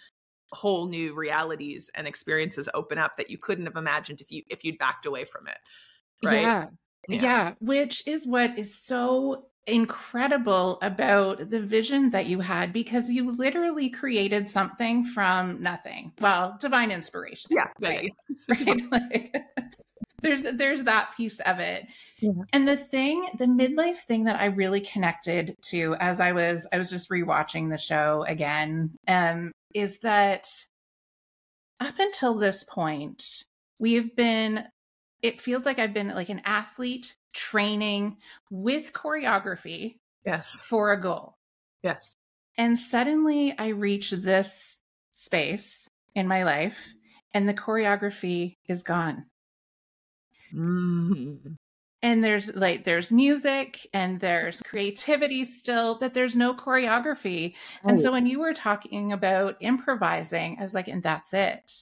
[0.52, 4.64] whole new realities and experiences open up that you couldn't have imagined if you if
[4.64, 5.58] you'd backed away from it.
[6.22, 6.42] Right.
[6.42, 6.66] Yeah.
[7.08, 7.22] Yeah.
[7.22, 7.54] yeah.
[7.60, 13.88] Which is what is so incredible about the vision that you had because you literally
[13.88, 16.12] created something from nothing.
[16.20, 17.50] Well, divine inspiration.
[17.52, 17.68] Yeah.
[17.80, 18.10] Right.
[18.48, 18.82] right?
[18.90, 19.36] like,
[20.22, 21.86] there's there's that piece of it.
[22.20, 22.32] Yeah.
[22.52, 26.78] And the thing, the midlife thing that I really connected to as I was I
[26.78, 30.48] was just rewatching the show again, um, is that
[31.80, 33.44] up until this point,
[33.78, 34.64] we've been
[35.22, 38.16] it feels like I've been like an athlete training
[38.50, 41.36] with choreography yes for a goal
[41.82, 42.16] yes
[42.58, 44.76] and suddenly i reach this
[45.12, 46.94] space in my life
[47.34, 49.24] and the choreography is gone
[50.54, 51.56] mm.
[52.02, 57.88] and there's like there's music and there's creativity still but there's no choreography oh.
[57.88, 61.72] and so when you were talking about improvising i was like and that's it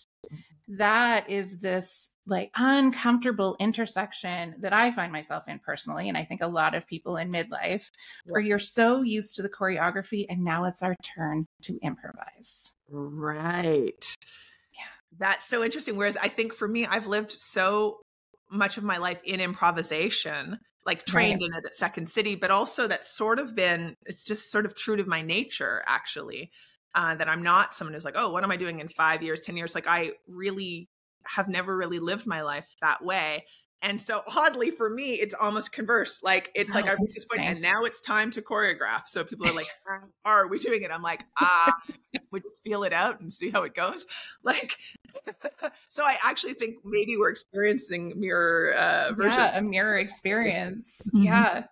[0.78, 6.08] that is this like uncomfortable intersection that I find myself in personally.
[6.08, 7.90] And I think a lot of people in midlife
[8.24, 12.72] where you're so used to the choreography and now it's our turn to improvise.
[12.88, 14.14] Right.
[14.72, 15.18] Yeah.
[15.18, 15.96] That's so interesting.
[15.96, 18.00] Whereas I think for me, I've lived so
[18.50, 21.50] much of my life in improvisation like trained right.
[21.50, 24.74] in it at second city but also that's sort of been it's just sort of
[24.74, 26.50] true to my nature actually
[26.94, 29.42] uh, that I'm not someone who's like, oh, what am I doing in five years,
[29.42, 29.74] 10 years?
[29.74, 30.88] Like, I really
[31.24, 33.44] have never really lived my life that way.
[33.82, 36.20] And so oddly for me, it's almost converse.
[36.22, 39.06] Like it's oh, like I've reached this point and now it's time to choreograph.
[39.06, 40.90] So people are like, how are we doing it?
[40.90, 41.74] I'm like, ah,
[42.30, 44.06] we just feel it out and see how it goes.
[44.42, 44.78] Like
[45.88, 49.38] so I actually think maybe we're experiencing mirror uh version.
[49.38, 50.96] Yeah, a mirror experience.
[51.08, 51.24] Mm-hmm.
[51.24, 51.64] Yeah.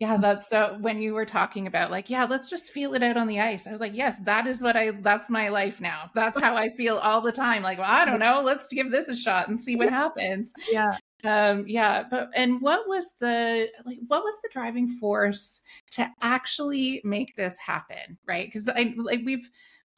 [0.00, 0.16] Yeah.
[0.16, 3.26] That's so when you were talking about like, yeah, let's just feel it out on
[3.26, 3.66] the ice.
[3.66, 6.10] I was like, yes, that is what I that's my life now.
[6.14, 7.62] That's how I feel all the time.
[7.62, 10.52] Like, well, I don't know, let's give this a shot and see what happens.
[10.70, 16.08] Yeah um yeah but and what was the like what was the driving force to
[16.22, 19.48] actually make this happen right because i like we've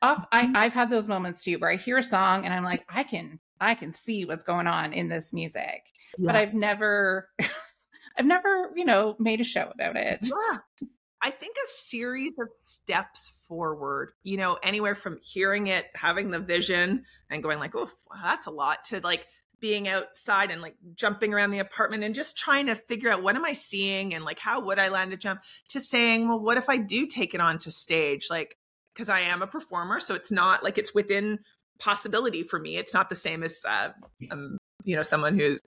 [0.02, 0.56] off I, mm-hmm.
[0.56, 3.38] i've had those moments too where i hear a song and i'm like i can
[3.60, 5.84] i can see what's going on in this music
[6.18, 6.26] yeah.
[6.26, 7.30] but i've never
[8.18, 10.86] i've never you know made a show about it yeah.
[11.22, 16.40] i think a series of steps forward you know anywhere from hearing it having the
[16.40, 17.90] vision and going like oh
[18.22, 19.26] that's a lot to like
[19.60, 23.36] being outside and like jumping around the apartment and just trying to figure out what
[23.36, 26.58] am I seeing and like how would I land a jump to saying, well, what
[26.58, 28.26] if I do take it onto stage?
[28.30, 28.56] Like,
[28.94, 31.38] because I am a performer, so it's not like it's within
[31.78, 32.76] possibility for me.
[32.76, 33.90] It's not the same as uh,
[34.30, 35.58] um, you know someone who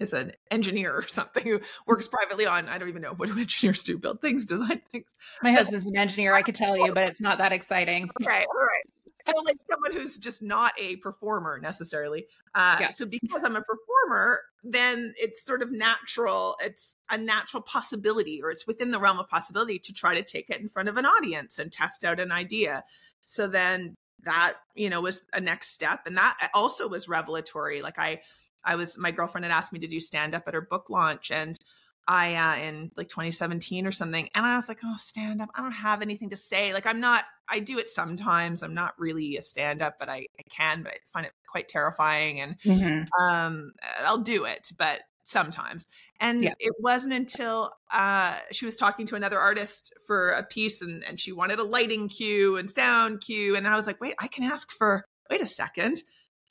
[0.00, 3.38] is an engineer or something who works privately on I don't even know what do
[3.38, 5.06] engineers do build things design things.
[5.42, 6.34] My husband's an engineer.
[6.34, 8.08] I could tell you, but it's not that exciting.
[8.22, 8.93] Okay, all right
[9.26, 12.26] so like someone who's just not a performer necessarily.
[12.54, 12.90] Uh yeah.
[12.90, 18.50] so because i'm a performer then it's sort of natural it's a natural possibility or
[18.50, 21.04] it's within the realm of possibility to try to take it in front of an
[21.04, 22.82] audience and test out an idea.
[23.24, 27.82] So then that you know was a next step and that also was revelatory.
[27.82, 28.20] Like i
[28.64, 31.30] i was my girlfriend had asked me to do stand up at her book launch
[31.30, 31.58] and
[32.06, 35.50] I uh, in like 2017 or something, and I was like, "Oh, stand up!
[35.54, 36.72] I don't have anything to say.
[36.72, 37.24] Like, I'm not.
[37.48, 38.62] I do it sometimes.
[38.62, 40.82] I'm not really a stand up, but I, I can.
[40.82, 43.22] But I find it quite terrifying, and mm-hmm.
[43.22, 45.86] um, I'll do it, but sometimes.
[46.20, 46.54] And yeah.
[46.58, 51.18] it wasn't until uh, she was talking to another artist for a piece, and and
[51.18, 54.44] she wanted a lighting cue and sound cue, and I was like, "Wait, I can
[54.44, 55.04] ask for.
[55.30, 56.02] Wait a second,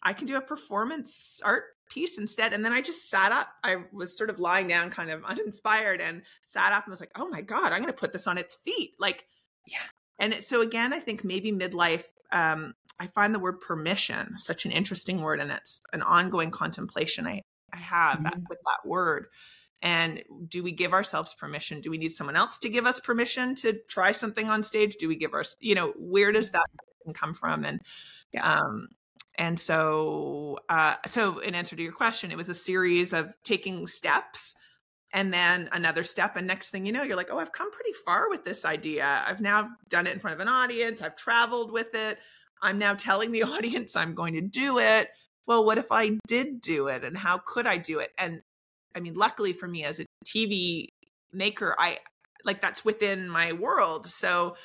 [0.02, 2.54] I can do a performance art piece instead.
[2.54, 3.50] And then I just sat up.
[3.64, 7.12] I was sort of lying down, kind of uninspired, and sat up and was like,
[7.16, 8.92] oh my God, I'm going to put this on its feet.
[9.00, 9.26] Like,
[9.66, 9.78] yeah.
[10.20, 12.06] And it, so again, I think maybe midlife.
[12.32, 17.28] Um, I find the word permission such an interesting word, and it's an ongoing contemplation
[17.28, 17.42] I
[17.74, 18.44] I have mm-hmm.
[18.50, 19.28] with that word.
[19.82, 21.82] And do we give ourselves permission?
[21.82, 24.96] Do we need someone else to give us permission to try something on stage?
[24.96, 26.64] Do we give our, you know, where does that
[27.14, 27.66] come from?
[27.66, 27.82] And
[28.32, 28.60] yeah.
[28.60, 28.88] um,
[29.36, 33.88] and so uh, so in answer to your question, it was a series of taking
[33.88, 34.56] steps
[35.12, 36.36] and then another step.
[36.36, 39.24] And next thing you know you're like oh i've come pretty far with this idea.
[39.26, 41.02] I've now done it in front of an audience.
[41.02, 42.20] I've traveled with it.
[42.62, 45.10] I'm now telling the audience i'm going to do it.
[45.48, 47.04] Well what if i did do it?
[47.04, 48.12] And how could i do it?
[48.18, 48.42] And
[48.96, 50.88] i mean luckily for me as a tv
[51.32, 51.98] maker i
[52.46, 54.08] like that's within my world.
[54.08, 54.58] So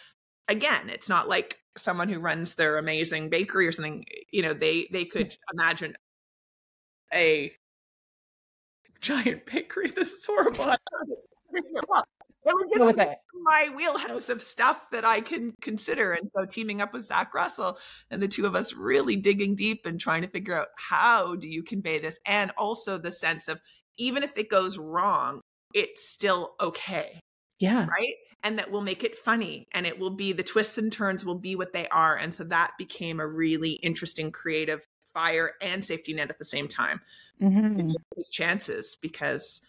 [0.49, 4.89] again it's not like someone who runs their amazing bakery or something you know they
[4.93, 5.95] they could imagine
[7.13, 7.53] a
[9.01, 9.91] giant bakery.
[9.95, 10.75] This is horrible.
[12.45, 13.09] It would give
[13.43, 16.13] my wheelhouse of stuff that I can consider.
[16.13, 17.79] And so teaming up with Zach Russell
[18.11, 21.47] and the two of us really digging deep and trying to figure out how do
[21.47, 22.19] you convey this?
[22.25, 23.61] And also the sense of
[23.99, 25.43] even if it goes wrong,
[25.75, 27.21] it's still okay.
[27.59, 27.87] Yeah.
[27.87, 28.15] Right.
[28.45, 31.35] And that will make it funny and it will be the twists and turns will
[31.39, 32.17] be what they are.
[32.17, 36.69] And so that became a really interesting creative fire and safety net at the same
[36.69, 37.01] time.
[37.43, 37.89] Mm-hmm.
[38.15, 39.61] Take chances because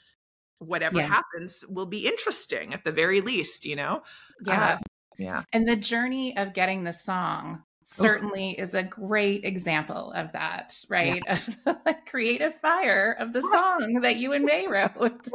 [0.59, 1.07] whatever yeah.
[1.07, 4.03] happens will be interesting at the very least, you know?
[4.45, 4.63] Yeah.
[4.63, 4.77] Uh,
[5.17, 5.43] yeah.
[5.51, 11.21] And the journey of getting the song certainly is a great example of that, right?
[11.25, 11.39] Yeah.
[11.47, 15.27] Of the like, creative fire of the song that you and May wrote.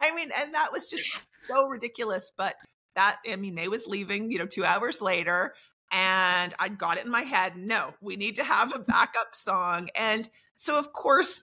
[0.00, 2.54] I mean, and that was just so ridiculous, but
[2.94, 5.54] that I mean, May was leaving, you know, two hours later,
[5.90, 7.56] and I got it in my head.
[7.56, 9.88] No, we need to have a backup song.
[9.94, 11.44] And so, of course,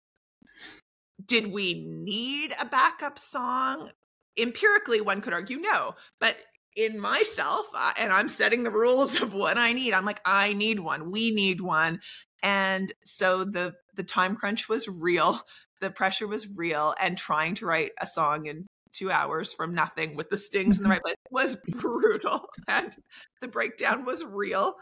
[1.24, 3.90] did we need a backup song?
[4.38, 5.94] Empirically, one could argue no.
[6.18, 6.36] But
[6.76, 10.52] in myself, uh, and I'm setting the rules of what I need, I'm like, I
[10.52, 11.10] need one.
[11.10, 12.00] We need one.
[12.42, 15.40] And so the the time crunch was real.
[15.80, 20.16] The pressure was real, and trying to write a song in two hours from nothing
[20.16, 20.92] with the stings in the mm-hmm.
[20.92, 22.92] right place was brutal and
[23.40, 24.74] the breakdown was real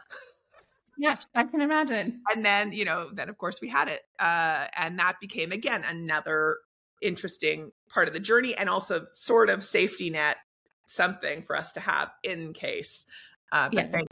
[0.97, 4.67] yeah i can imagine and then you know then of course we had it uh,
[4.77, 6.59] and that became again another
[7.01, 10.37] interesting part of the journey and also sort of safety net
[10.87, 13.05] something for us to have in case
[13.53, 13.91] uh, but yeah.
[13.91, 14.09] thank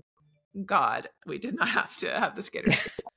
[0.64, 2.80] god we did not have to have the skaters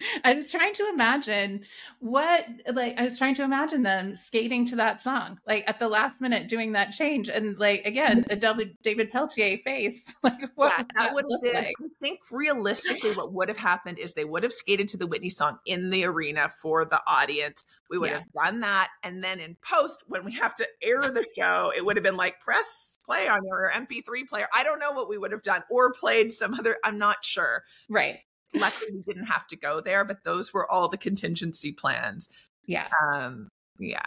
[0.24, 1.64] I was trying to imagine
[2.00, 5.88] what, like, I was trying to imagine them skating to that song, like at the
[5.88, 7.28] last minute doing that change.
[7.28, 8.60] And, like, again, mm-hmm.
[8.60, 10.14] a David Pelletier face.
[10.22, 11.74] Like, what yeah, that would have been, like?
[11.80, 15.30] I think realistically, what would have happened is they would have skated to the Whitney
[15.30, 17.64] song in the arena for the audience.
[17.88, 18.18] We would yeah.
[18.18, 18.88] have done that.
[19.02, 22.16] And then in post, when we have to air the show, it would have been
[22.16, 24.46] like, press play on your MP3 player.
[24.54, 27.64] I don't know what we would have done or played some other, I'm not sure.
[27.88, 28.18] Right.
[28.54, 32.28] Luckily, we didn't have to go there, but those were all the contingency plans.
[32.66, 32.88] Yeah.
[33.04, 34.02] Um, yeah.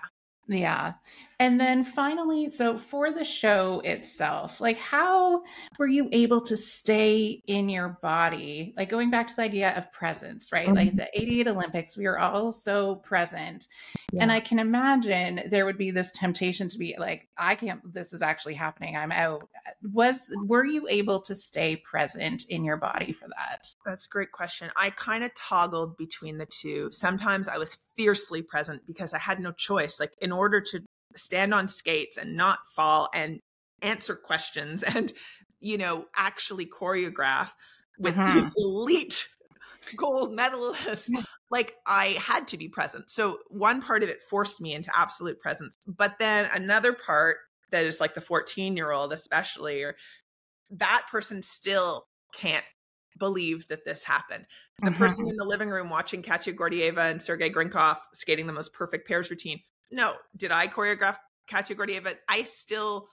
[0.47, 0.93] Yeah.
[1.39, 5.41] And then finally, so for the show itself, like how
[5.78, 8.74] were you able to stay in your body?
[8.78, 10.67] Like going back to the idea of presence, right?
[10.67, 10.76] Mm-hmm.
[10.76, 13.67] Like the 88 Olympics, we were all so present.
[14.12, 14.24] Yeah.
[14.24, 18.13] And I can imagine there would be this temptation to be like, I can't, this
[18.13, 18.96] is actually happening.
[18.96, 19.50] I'm out.
[19.91, 23.67] Was, were you able to stay present in your body for that?
[23.86, 24.69] That's a great question.
[24.76, 26.89] I kind of toggled between the two.
[26.91, 30.00] Sometimes I was fiercely present because I had no choice.
[30.00, 30.84] Like in order to
[31.15, 33.39] stand on skates and not fall and
[33.82, 35.13] answer questions and
[35.60, 37.52] you know actually choreograph
[37.99, 38.39] with mm-hmm.
[38.39, 39.28] these elite
[39.97, 41.10] gold medalists
[41.52, 45.39] like i had to be present so one part of it forced me into absolute
[45.39, 47.38] presence but then another part
[47.71, 49.95] that is like the 14 year old especially or
[50.71, 52.63] that person still can't
[53.19, 54.45] believe that this happened.
[54.82, 54.97] The mm-hmm.
[54.97, 59.08] person in the living room watching Katya Gordeeva and Sergey Grinkov skating the most perfect
[59.08, 59.62] pairs routine
[59.93, 61.17] no, did I choreograph
[61.49, 62.15] Katya Gordeeva?
[62.27, 63.08] I still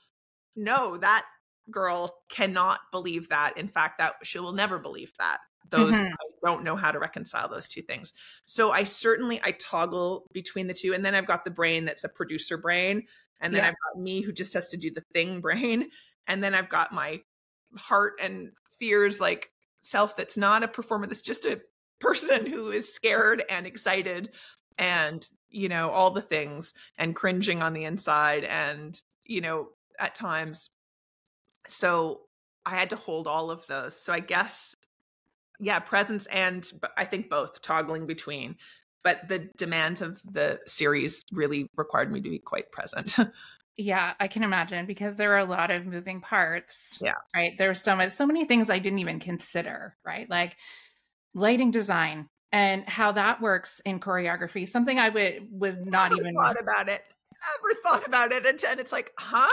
[0.57, 1.25] know that
[1.71, 3.57] girl cannot believe that.
[3.57, 5.39] In fact, that she will never believe that.
[5.69, 6.07] Those mm-hmm.
[6.07, 8.13] I don't know how to reconcile those two things.
[8.45, 12.03] So I certainly I toggle between the two, and then I've got the brain that's
[12.03, 13.03] a producer brain,
[13.41, 13.69] and then yeah.
[13.69, 15.91] I've got me who just has to do the thing brain,
[16.27, 17.21] and then I've got my
[17.77, 19.51] heart and fears like
[19.83, 21.61] self that's not a performer that's just a
[22.01, 24.31] person who is scared and excited
[24.79, 30.15] and you know all the things and cringing on the inside and you know at
[30.15, 30.71] times
[31.67, 32.21] so
[32.65, 34.75] i had to hold all of those so i guess
[35.59, 38.57] yeah presence and i think both toggling between
[39.03, 43.17] but the demands of the series really required me to be quite present
[43.77, 46.99] Yeah, I can imagine because there are a lot of moving parts.
[47.01, 47.15] Yeah.
[47.35, 47.53] Right.
[47.57, 50.29] There's so much so many things I didn't even consider, right?
[50.29, 50.57] Like
[51.33, 54.69] lighting design and how that works in choreography.
[54.69, 57.03] Something I would was not even thought about it.
[57.33, 58.45] Never thought about it.
[58.65, 59.49] And it's like, huh?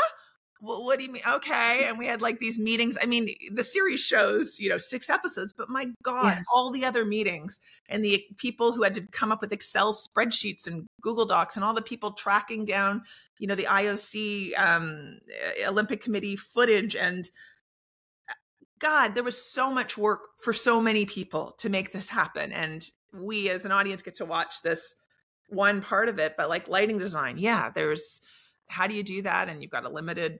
[0.61, 1.21] well, what do you mean?
[1.27, 1.85] Okay.
[1.87, 2.97] And we had like these meetings.
[3.01, 6.45] I mean, the series shows, you know, six episodes, but my God, Yes.
[6.53, 10.67] all the other meetings and the people who had to come up with Excel spreadsheets
[10.67, 13.03] and Google Docs and all the people tracking down,
[13.37, 15.19] you know, the IOC um,
[15.67, 16.95] Olympic Committee footage.
[16.95, 17.29] And
[18.80, 22.51] God, there was so much work for so many people to make this happen.
[22.51, 24.95] And we as an audience get to watch this
[25.49, 28.21] one part of it, but like lighting design, yeah, there's
[28.69, 29.49] how do you do that?
[29.49, 30.39] And you've got a limited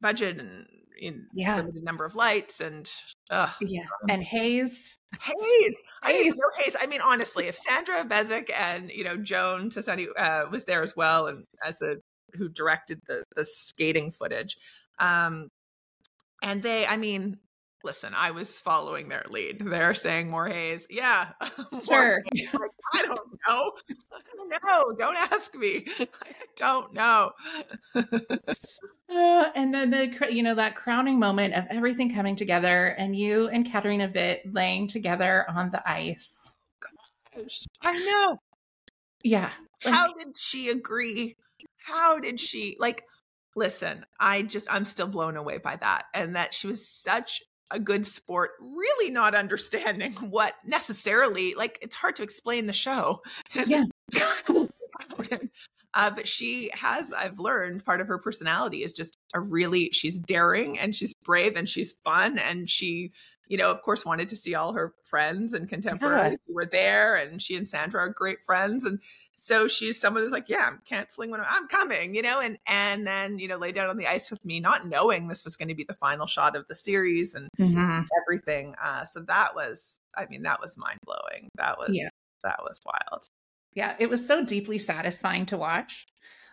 [0.00, 0.66] budget and
[1.00, 1.56] in Yeah.
[1.56, 2.90] limited number of lights and
[3.30, 3.84] uh Yeah.
[4.08, 5.82] And haze, Hayes.
[6.02, 6.36] I didn't Hayes.
[6.36, 6.76] know Hayes.
[6.80, 10.96] I mean, honestly, if Sandra Bezic and you know Joan Tosoni uh, was there as
[10.96, 12.00] well, and as the
[12.34, 14.56] who directed the the skating footage,
[14.98, 15.48] um,
[16.42, 17.38] and they, I mean,
[17.84, 19.60] listen, I was following their lead.
[19.60, 20.86] They're saying more haze.
[20.90, 21.30] yeah,
[21.86, 22.22] Sure.
[22.34, 23.72] Like, I don't know.
[24.12, 24.96] I don't know.
[24.98, 25.86] Don't ask me.
[26.00, 26.06] I
[26.56, 27.32] don't know.
[27.94, 33.48] Uh, and then the you know that crowning moment of everything coming together and you
[33.48, 36.54] and Katarina Witt laying together on the ice.
[37.82, 38.38] I know.
[39.22, 39.50] Yeah.
[39.82, 41.36] How did she agree?
[41.76, 43.04] How did she like
[43.56, 47.78] listen, I just I'm still blown away by that and that she was such a
[47.78, 53.22] good sport, really not understanding what necessarily like it's hard to explain the show.
[53.66, 53.84] Yeah.
[55.94, 60.18] uh, but she has, I've learned, part of her personality is just a really, she's
[60.18, 62.38] daring and she's brave and she's fun.
[62.38, 63.12] And she,
[63.46, 67.16] you know, of course, wanted to see all her friends and contemporaries who were there.
[67.16, 68.84] And she and Sandra are great friends.
[68.84, 69.00] And
[69.36, 72.58] so she's someone who's like, yeah, I'm canceling when I'm, I'm coming, you know, and,
[72.66, 75.56] and then, you know, lay down on the ice with me, not knowing this was
[75.56, 78.06] going to be the final shot of the series and Mhm.
[78.22, 78.74] everything.
[78.82, 81.48] Uh, so that was, I mean, that was mind blowing.
[81.56, 82.08] That was, Yeah.
[82.44, 83.24] that was wild.
[83.74, 86.06] Yeah, it was so deeply satisfying to watch.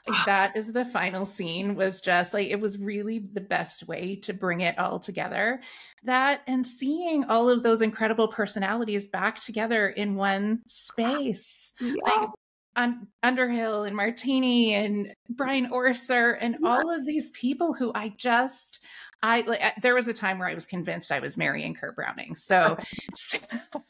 [0.07, 4.15] Like that is the final scene was just like it was really the best way
[4.17, 5.61] to bring it all together.
[6.03, 11.73] That and seeing all of those incredible personalities back together in one space.
[11.81, 12.29] Like
[12.77, 16.69] um, Underhill and Martini and Brian Orser and Yeah.
[16.69, 18.79] all of these people who I just
[19.23, 22.35] I like there was a time where I was convinced I was marrying Kurt Browning.
[22.35, 22.77] So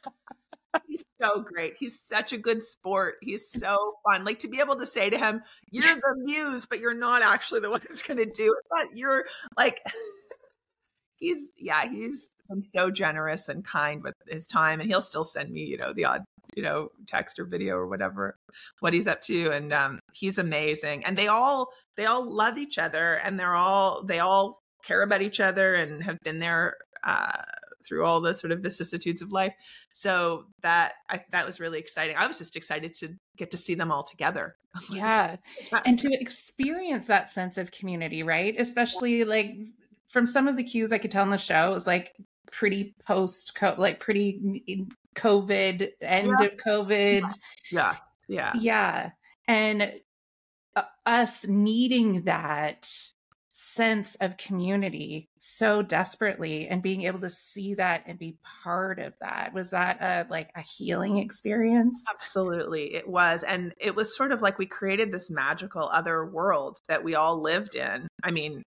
[0.95, 1.75] He's so great.
[1.77, 3.15] He's such a good sport.
[3.21, 4.23] He's so fun.
[4.23, 7.59] Like to be able to say to him, "You're the muse, but you're not actually
[7.59, 9.25] the one who's going to do it." But you're
[9.57, 9.81] like,
[11.17, 15.51] he's yeah, he's been so generous and kind with his time, and he'll still send
[15.51, 16.23] me, you know, the odd,
[16.55, 18.37] you know, text or video or whatever,
[18.79, 21.03] what he's up to, and um, he's amazing.
[21.03, 25.21] And they all they all love each other, and they're all they all care about
[25.21, 26.77] each other and have been there.
[27.03, 27.41] Uh,
[27.87, 29.53] through all the sort of vicissitudes of life.
[29.91, 32.15] So that I, that was really exciting.
[32.17, 34.55] I was just excited to get to see them all together.
[34.91, 35.37] yeah
[35.85, 39.55] and to experience that sense of community right especially like
[40.09, 42.11] from some of the cues i could tell in the show it was like
[42.51, 44.83] pretty post like pretty
[45.15, 46.51] covid end Yes.
[46.51, 47.23] of covid
[47.71, 48.17] Yes.
[48.27, 48.51] Yeah.
[48.59, 49.11] yeah
[49.47, 49.93] and
[50.75, 52.89] uh, us needing that
[53.75, 59.13] sense of community so desperately and being able to see that and be part of
[59.19, 62.93] that was that a like a healing experience Absolutely.
[62.95, 63.43] It was.
[63.43, 67.41] And it was sort of like we created this magical other world that we all
[67.41, 68.07] lived in.
[68.23, 68.63] I mean,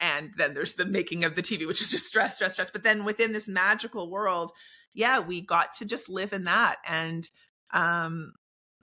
[0.00, 2.70] and then there's the making of the TV, which is just stress, stress, stress.
[2.70, 4.50] But then within this magical world,
[4.94, 6.76] yeah, we got to just live in that.
[6.86, 7.28] And
[7.72, 8.32] um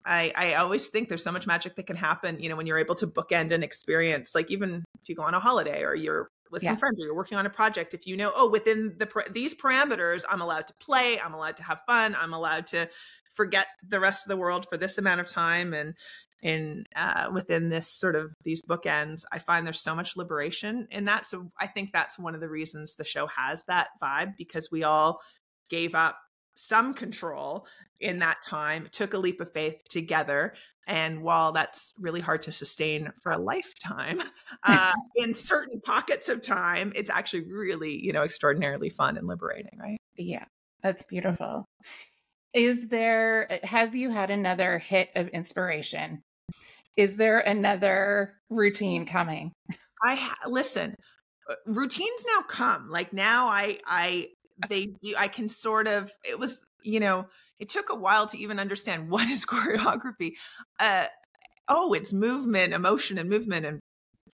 [0.04, 2.78] I, I always think there's so much magic that can happen, you know, when you're
[2.78, 6.30] able to bookend an experience, like even if you go on a holiday or you're
[6.50, 9.08] with some friends or you're working on a project, if you know, oh, within the
[9.30, 12.88] these parameters, I'm allowed to play, I'm allowed to have fun, I'm allowed to
[13.30, 15.94] forget the rest of the world for this amount of time, and
[16.42, 21.04] in uh, within this sort of these bookends, I find there's so much liberation in
[21.04, 21.26] that.
[21.26, 24.82] So I think that's one of the reasons the show has that vibe because we
[24.82, 25.20] all
[25.68, 26.18] gave up
[26.60, 27.66] some control
[28.00, 30.54] in that time, took a leap of faith together.
[30.86, 34.20] And while that's really hard to sustain for a lifetime,
[34.64, 39.78] uh, in certain pockets of time, it's actually really, you know, extraordinarily fun and liberating,
[39.78, 39.98] right?
[40.16, 40.44] Yeah,
[40.82, 41.64] that's beautiful.
[42.52, 46.22] Is there, have you had another hit of inspiration?
[46.96, 49.52] Is there another routine coming?
[50.04, 50.94] I ha- listen.
[51.48, 52.88] uh, Routines now come.
[52.90, 54.28] Like now, I, I,
[54.68, 55.14] they do.
[55.18, 56.10] I can sort of.
[56.24, 57.26] It was, you know,
[57.58, 60.32] it took a while to even understand what is choreography.
[60.78, 61.06] Uh,
[61.68, 63.80] oh, it's movement, emotion, and movement, and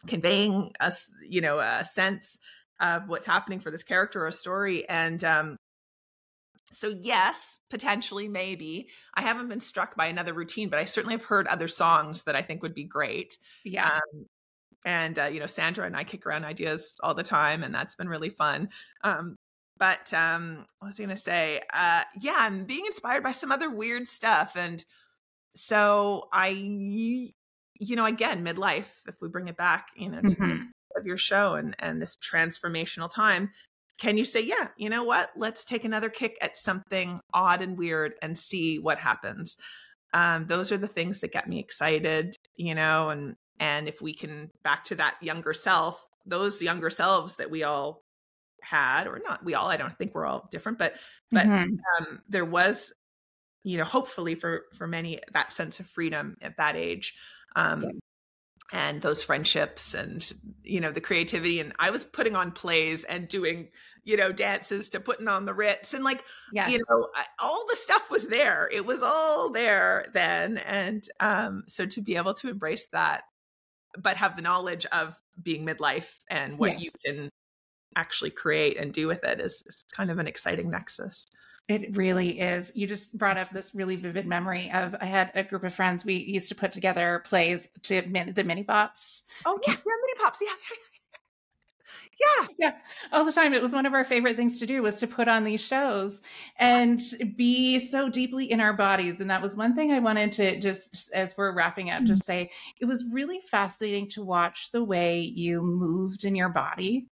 [0.07, 2.39] conveying us, you know, a sense
[2.81, 4.89] of what's happening for this character or story.
[4.89, 5.57] And um,
[6.73, 8.89] so, yes, potentially, maybe.
[9.15, 12.37] I haven't been struck by another routine, but I certainly have heard other songs that
[12.37, 13.37] I think would be great.
[13.65, 13.91] Yeah.
[13.93, 14.27] Um,
[14.87, 17.97] and, uh, you know, Sandra and I kick around ideas all the time, and that's
[17.97, 18.71] been really fun.
[19.05, 19.37] Um,
[19.81, 21.61] but um, what was going to say?
[21.73, 24.55] Uh, yeah, I'm being inspired by some other weird stuff.
[24.55, 24.85] And
[25.57, 27.33] so I, you
[27.81, 30.65] know, again, midlife, if we bring it back, you know, to mm-hmm.
[30.97, 33.51] of your show and, and this transformational time,
[33.99, 35.31] can you say, yeah, you know what?
[35.35, 39.57] Let's take another kick at something odd and weird and see what happens.
[40.13, 44.15] Um, those are the things that get me excited, you know, and and if we
[44.15, 48.03] can back to that younger self, those younger selves that we all
[48.71, 50.95] had, or not we all, I don't think we're all different, but
[51.31, 51.75] but mm-hmm.
[51.99, 52.93] um, there was,
[53.65, 57.15] you know, hopefully for for many that sense of freedom at that age.
[57.57, 57.91] Um, yeah
[58.73, 63.29] and those friendships and you know the creativity and i was putting on plays and
[63.29, 63.69] doing
[64.05, 66.71] you know dances to putting on the ritz and like yes.
[66.71, 67.09] you know
[67.39, 72.17] all the stuff was there it was all there then and um so to be
[72.17, 73.23] able to embrace that
[73.99, 76.83] but have the knowledge of being midlife and what yes.
[76.83, 77.31] you can
[77.97, 81.27] actually create and do with it is, is kind of an exciting nexus
[81.71, 82.73] it really is.
[82.75, 86.05] You just brought up this really vivid memory of I had a group of friends.
[86.05, 89.23] We used to put together plays to min- the mini pops.
[89.47, 90.41] Oh yeah, yeah, mini pops.
[90.41, 90.49] Yeah.
[92.21, 92.47] yeah.
[92.59, 92.73] Yeah.
[93.13, 93.55] All the time.
[93.55, 96.23] It was one of our favorite things to do was to put on these shows
[96.59, 97.01] and
[97.37, 99.21] be so deeply in our bodies.
[99.21, 102.07] And that was one thing I wanted to just as we're wrapping up, mm-hmm.
[102.07, 107.07] just say it was really fascinating to watch the way you moved in your body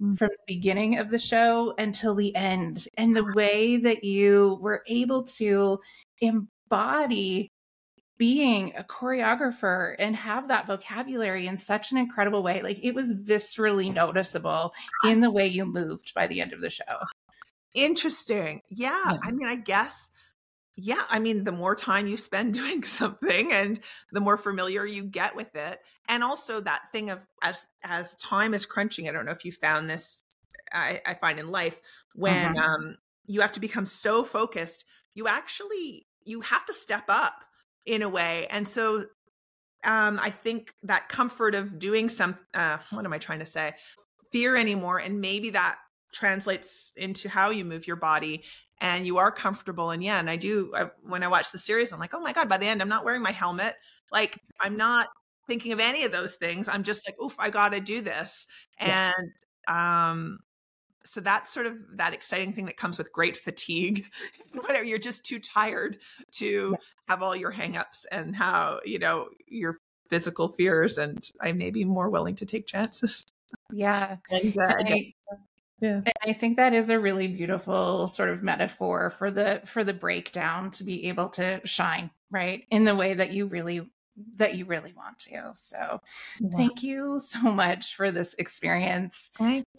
[0.00, 0.18] Mm.
[0.18, 3.32] from the beginning of the show until the end and the uh-huh.
[3.36, 5.78] way that you were able to
[6.20, 7.52] embody
[8.18, 13.12] being a choreographer and have that vocabulary in such an incredible way like it was
[13.12, 14.72] viscerally noticeable
[15.04, 16.82] in the way you moved by the end of the show.
[17.74, 18.62] Interesting.
[18.68, 19.18] Yeah, yeah.
[19.22, 20.10] i mean i guess
[20.76, 23.80] yeah i mean the more time you spend doing something and
[24.12, 28.54] the more familiar you get with it and also that thing of as as time
[28.54, 30.22] is crunching i don't know if you found this
[30.72, 31.80] i, I find in life
[32.14, 32.74] when uh-huh.
[32.74, 32.96] um
[33.26, 37.44] you have to become so focused you actually you have to step up
[37.86, 39.04] in a way and so
[39.84, 43.72] um i think that comfort of doing some uh what am i trying to say
[44.32, 45.76] fear anymore and maybe that
[46.12, 48.42] translates into how you move your body
[48.80, 51.92] and you are comfortable and yeah and i do I, when i watch the series
[51.92, 53.74] i'm like oh my god by the end i'm not wearing my helmet.
[54.12, 55.08] Like i'm not
[55.46, 56.68] thinking of any of those things.
[56.68, 58.46] I'm just like oof i gotta do this.
[58.78, 59.32] And
[59.68, 60.38] um
[61.06, 64.06] so that's sort of that exciting thing that comes with great fatigue
[64.54, 65.98] whatever you're just too tired
[66.32, 66.76] to yeah.
[67.08, 69.76] have all your hangups and how you know your
[70.08, 73.26] physical fears and i may be more willing to take chances.
[73.72, 74.16] Yeah.
[74.30, 75.00] And, uh, I,
[75.84, 76.00] yeah.
[76.06, 79.92] And I think that is a really beautiful sort of metaphor for the for the
[79.92, 82.64] breakdown to be able to shine, right?
[82.70, 83.90] In the way that you really
[84.36, 85.52] that you really want to.
[85.56, 86.00] So
[86.40, 86.56] yeah.
[86.56, 89.30] thank you so much for this experience.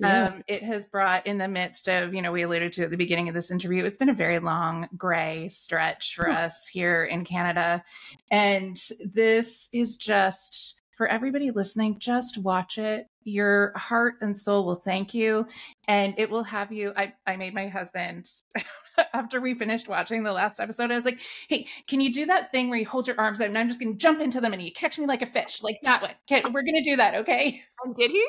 [0.03, 2.97] Um, it has brought in the midst of, you know, we alluded to at the
[2.97, 6.43] beginning of this interview, it's been a very long gray stretch for yes.
[6.43, 7.83] us here in Canada.
[8.29, 13.07] And this is just for everybody listening, just watch it.
[13.23, 15.47] Your heart and soul will thank you.
[15.87, 16.93] And it will have you.
[16.95, 18.29] I, I made my husband,
[19.13, 21.19] after we finished watching the last episode, I was like,
[21.49, 23.79] hey, can you do that thing where you hold your arms out and I'm just
[23.79, 26.11] going to jump into them and you catch me like a fish, like that one?
[26.31, 27.61] Okay, we're going to do that, okay?
[27.83, 28.25] And did he?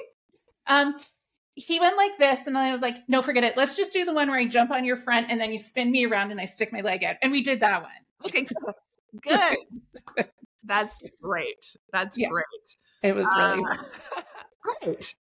[0.66, 0.96] Um,
[1.54, 3.56] he went like this, and then I was like, no, forget it.
[3.56, 5.90] Let's just do the one where I jump on your front and then you spin
[5.90, 7.14] me around and I stick my leg out.
[7.22, 7.90] And we did that one.
[8.24, 8.46] Okay.
[9.22, 9.56] Good.
[10.66, 11.76] That's great.
[11.92, 12.28] That's yeah.
[12.28, 12.44] great.
[13.02, 14.22] It was really uh,
[14.82, 15.14] great.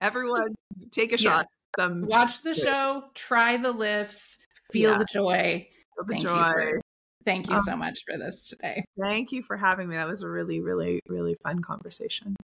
[0.00, 0.54] Everyone,
[0.90, 1.46] take a shot.
[1.46, 1.68] Yes.
[1.78, 4.36] Some watch the show, try the lifts,
[4.70, 4.98] feel yeah.
[4.98, 5.68] the joy.
[5.96, 6.36] Feel the thank joy.
[6.36, 6.80] You for,
[7.24, 8.84] thank you um, so much for this today.
[9.00, 9.96] Thank you for having me.
[9.96, 12.36] That was a really, really, really fun conversation.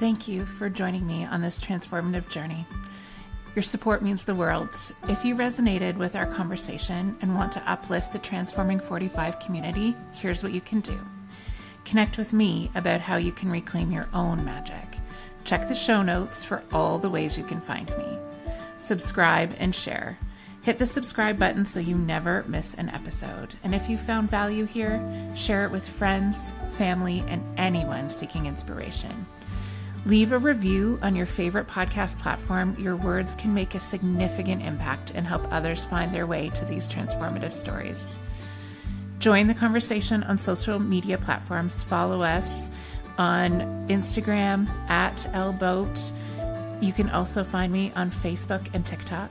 [0.00, 2.66] Thank you for joining me on this transformative journey.
[3.54, 4.74] Your support means the world.
[5.10, 10.42] If you resonated with our conversation and want to uplift the Transforming 45 community, here's
[10.42, 10.98] what you can do.
[11.84, 14.96] Connect with me about how you can reclaim your own magic.
[15.44, 18.18] Check the show notes for all the ways you can find me.
[18.78, 20.16] Subscribe and share.
[20.62, 23.54] Hit the subscribe button so you never miss an episode.
[23.62, 24.98] And if you found value here,
[25.36, 29.26] share it with friends, family, and anyone seeking inspiration.
[30.06, 32.74] Leave a review on your favorite podcast platform.
[32.78, 36.88] Your words can make a significant impact and help others find their way to these
[36.88, 38.16] transformative stories.
[39.18, 41.82] Join the conversation on social media platforms.
[41.82, 42.70] Follow us
[43.18, 46.12] on Instagram at lboat.
[46.80, 49.30] You can also find me on Facebook and TikTok.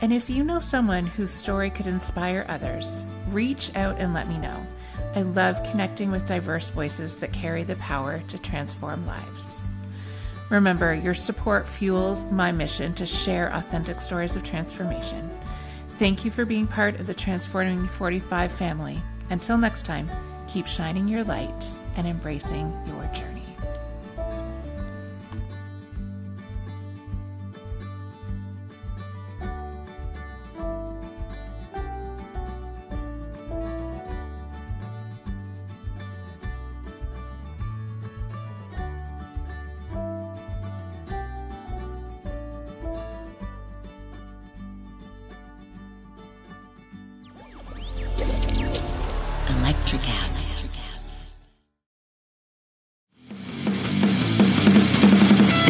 [0.00, 4.38] And if you know someone whose story could inspire others, reach out and let me
[4.38, 4.64] know.
[5.16, 9.64] I love connecting with diverse voices that carry the power to transform lives.
[10.52, 15.30] Remember, your support fuels my mission to share authentic stories of transformation.
[15.98, 19.02] Thank you for being part of the Transforming 45 family.
[19.30, 20.10] Until next time,
[20.48, 21.64] keep shining your light
[21.96, 23.31] and embracing your journey.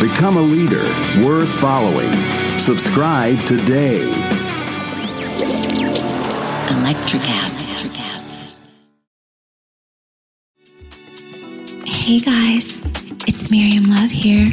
[0.00, 0.82] Become a leader
[1.22, 2.10] worth following.
[2.58, 4.10] Subscribe today.
[6.68, 7.68] Electricast.
[11.86, 12.78] Hey guys,
[13.28, 14.46] it's Miriam Love here,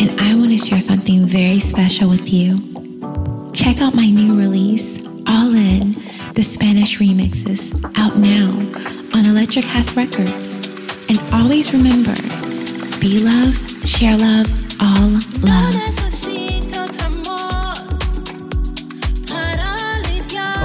[0.00, 2.56] and I want to share something very special with you.
[3.52, 6.02] Check out my new release, All In,
[6.32, 8.52] the Spanish remixes, out now
[9.14, 10.48] on Electric Electricast Records.
[11.10, 12.14] And always remember,
[13.00, 13.54] be love,
[13.86, 14.61] share love,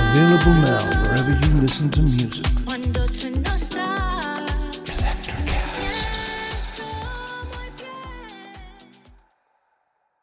[0.09, 2.56] Available now wherever you listen to music.